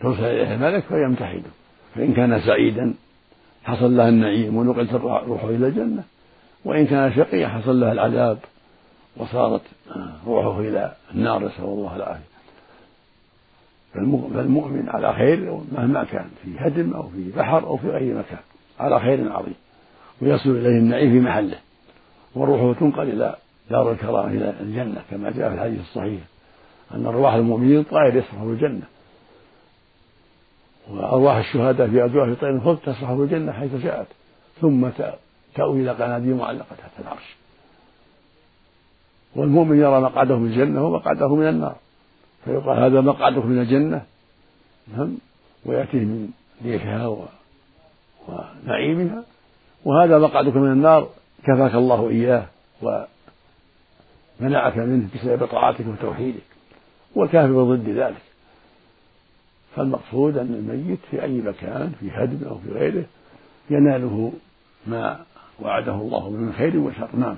ترسل 0.00 0.24
إليه 0.24 0.54
الملك 0.54 0.84
فيمتحنه 0.84 1.50
فإن 1.94 2.14
كان 2.14 2.40
سعيدا 2.40 2.94
حصل 3.64 3.96
له 3.96 4.08
النعيم 4.08 4.56
ونقلت 4.56 4.92
روحه 4.94 5.48
إلى 5.48 5.66
الجنة. 5.66 6.04
وإن 6.64 6.86
كان 6.86 7.12
شقيا 7.12 7.48
حصل 7.48 7.80
له 7.80 7.92
العذاب 7.92 8.38
وصارت 9.16 9.62
روحه 10.26 10.60
إلى 10.60 10.94
النار. 11.14 11.44
نسأل 11.44 11.64
الله 11.64 11.96
العافية. 11.96 12.28
فالمؤمن 14.34 14.88
على 14.88 15.14
خير 15.14 15.60
مهما 15.72 16.04
كان 16.04 16.30
في 16.42 16.54
هدم 16.58 16.94
أو 16.94 17.08
في 17.08 17.30
بحر 17.36 17.66
أو 17.66 17.76
في 17.76 17.96
أي 17.96 18.12
مكان 18.12 18.38
على 18.80 19.00
خير 19.00 19.32
عظيم. 19.32 19.54
ويصل 20.22 20.50
إليه 20.50 20.78
النعيم 20.78 21.10
في 21.10 21.20
محله. 21.20 21.58
وروحه 22.34 22.80
تنقل 22.80 23.08
إلى 23.08 23.36
دار 23.70 23.92
الكرامة 23.92 24.28
إلى 24.28 24.54
الجنة 24.60 25.02
كما 25.10 25.30
جاء 25.30 25.48
في 25.48 25.54
الحديث 25.54 25.80
الصحيح. 25.80 26.20
أن 26.94 27.06
أرواح 27.06 27.34
المؤمنين 27.34 27.82
طائر 27.82 28.16
يسرح 28.16 28.40
الجنة. 28.40 28.86
وأرواح 30.90 31.36
الشهداء 31.36 31.88
في 31.88 32.04
أجواف 32.04 32.40
طير 32.40 32.50
الخلد 32.50 32.78
تسرح 32.78 33.10
الجنة 33.10 33.52
حيث 33.52 33.82
شاءت. 33.82 34.06
ثم 34.60 34.88
تأوي 35.54 35.80
إلى 35.80 35.90
قناديل 35.90 36.34
معلقة 36.34 36.76
تحت 36.78 36.90
العرش. 37.00 37.36
والمؤمن 39.36 39.78
يرى 39.78 40.00
مقعده 40.00 40.36
من 40.36 40.46
الجنة 40.46 40.86
ومقعده 40.86 41.36
من 41.36 41.48
النار. 41.48 41.76
فيقال 42.44 42.78
هذا 42.78 43.00
مقعدك 43.00 43.44
من 43.44 43.58
الجنة. 43.58 44.02
نعم. 44.96 45.18
ويأتيه 45.64 45.98
من 45.98 46.28
ريحها 46.64 47.26
ونعيمها. 48.28 49.24
وهذا 49.84 50.18
مقعدك 50.18 50.56
من 50.56 50.72
النار. 50.72 51.08
كفاك 51.44 51.74
الله 51.74 52.08
إياه 52.08 52.46
ومنعك 54.40 54.76
منه 54.78 55.08
بسبب 55.14 55.46
طاعتك 55.46 55.84
وتوحيدك. 55.86 56.42
والكافر 57.14 57.74
ضد 57.74 57.88
ذلك. 57.88 58.22
فالمقصود 59.76 60.38
أن 60.38 60.54
الميت 60.54 60.98
في 61.10 61.22
أي 61.22 61.40
مكان 61.40 61.92
في 62.00 62.10
هدم 62.10 62.48
أو 62.48 62.58
في 62.58 62.70
غيره 62.70 63.04
يناله 63.70 64.32
ما 64.86 65.20
وعده 65.62 65.94
الله 65.94 66.30
من 66.30 66.52
خير 66.52 66.76
وشر. 66.76 67.08
نعم. 67.14 67.36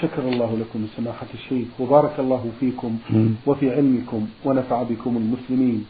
شكر 0.00 0.22
الله 0.22 0.56
لكم 0.56 0.86
سماحة 0.96 1.26
الشيخ 1.34 1.80
وبارك 1.80 2.20
الله 2.20 2.50
فيكم 2.60 2.98
وفي 3.46 3.74
علمكم 3.74 4.28
ونفع 4.44 4.82
بكم 4.82 5.16
المسلمين. 5.16 5.86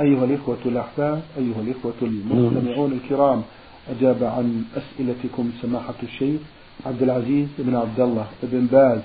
أيها 0.00 0.24
الإخوة 0.24 0.58
الأحباب 0.66 1.22
أيها 1.38 1.60
الإخوة 1.60 1.94
المستمعون 2.02 2.92
الكرام 2.92 3.42
أجاب 3.90 4.24
عن 4.24 4.64
أسئلتكم 4.76 5.50
سماحة 5.62 5.94
الشيخ 6.02 6.40
عبد 6.86 7.02
العزيز 7.02 7.48
بن 7.58 7.74
عبد 7.76 8.00
الله 8.00 8.26
بن 8.42 8.66
باز. 8.66 9.00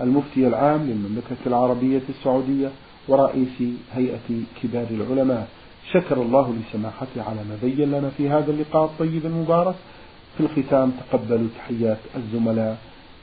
المفتي 0.00 0.46
العام 0.46 0.80
للمملكة 0.80 1.42
العربية 1.46 2.02
السعودية 2.08 2.70
ورئيس 3.08 3.62
هيئة 3.94 4.28
كبار 4.62 4.86
العلماء. 4.90 5.48
شكر 5.92 6.22
الله 6.22 6.54
لسماحته 6.54 7.22
على 7.22 7.40
ما 7.48 7.58
بين 7.62 7.90
لنا 7.90 8.10
في 8.16 8.28
هذا 8.28 8.50
اللقاء 8.50 8.84
الطيب 8.84 9.26
المبارك. 9.26 9.74
في 10.38 10.42
الختام 10.42 10.92
تقبلوا 11.00 11.48
تحيات 11.58 11.98
الزملاء 12.16 12.78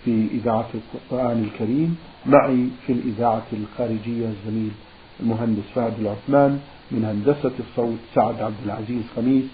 في 0.05 0.27
إذاعة 0.31 0.69
القرآن 0.73 1.43
الكريم. 1.43 1.97
معي 2.25 2.67
في 2.88 2.93
الإذاعة 2.93 3.47
الخارجية 3.53 4.27
الزميل 4.27 4.71
المهندس 5.19 5.63
فهد 5.75 5.93
العثمان 5.99 6.60
من 6.91 7.05
هندسة 7.05 7.51
الصوت 7.60 7.97
سعد 8.15 8.41
عبد 8.41 8.62
العزيز 8.65 9.03
خميس 9.15 9.45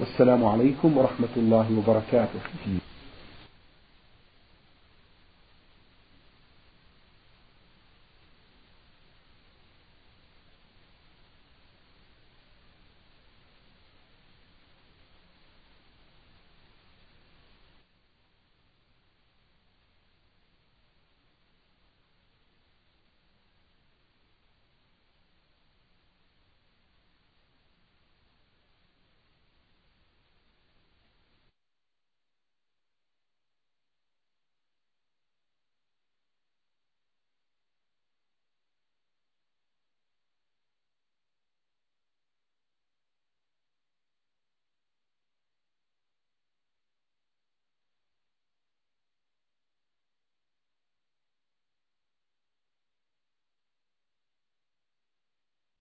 والسلام 0.00 0.44
عليكم 0.44 0.98
ورحمة 0.98 1.34
الله 1.36 1.66
وبركاته. 1.78 2.40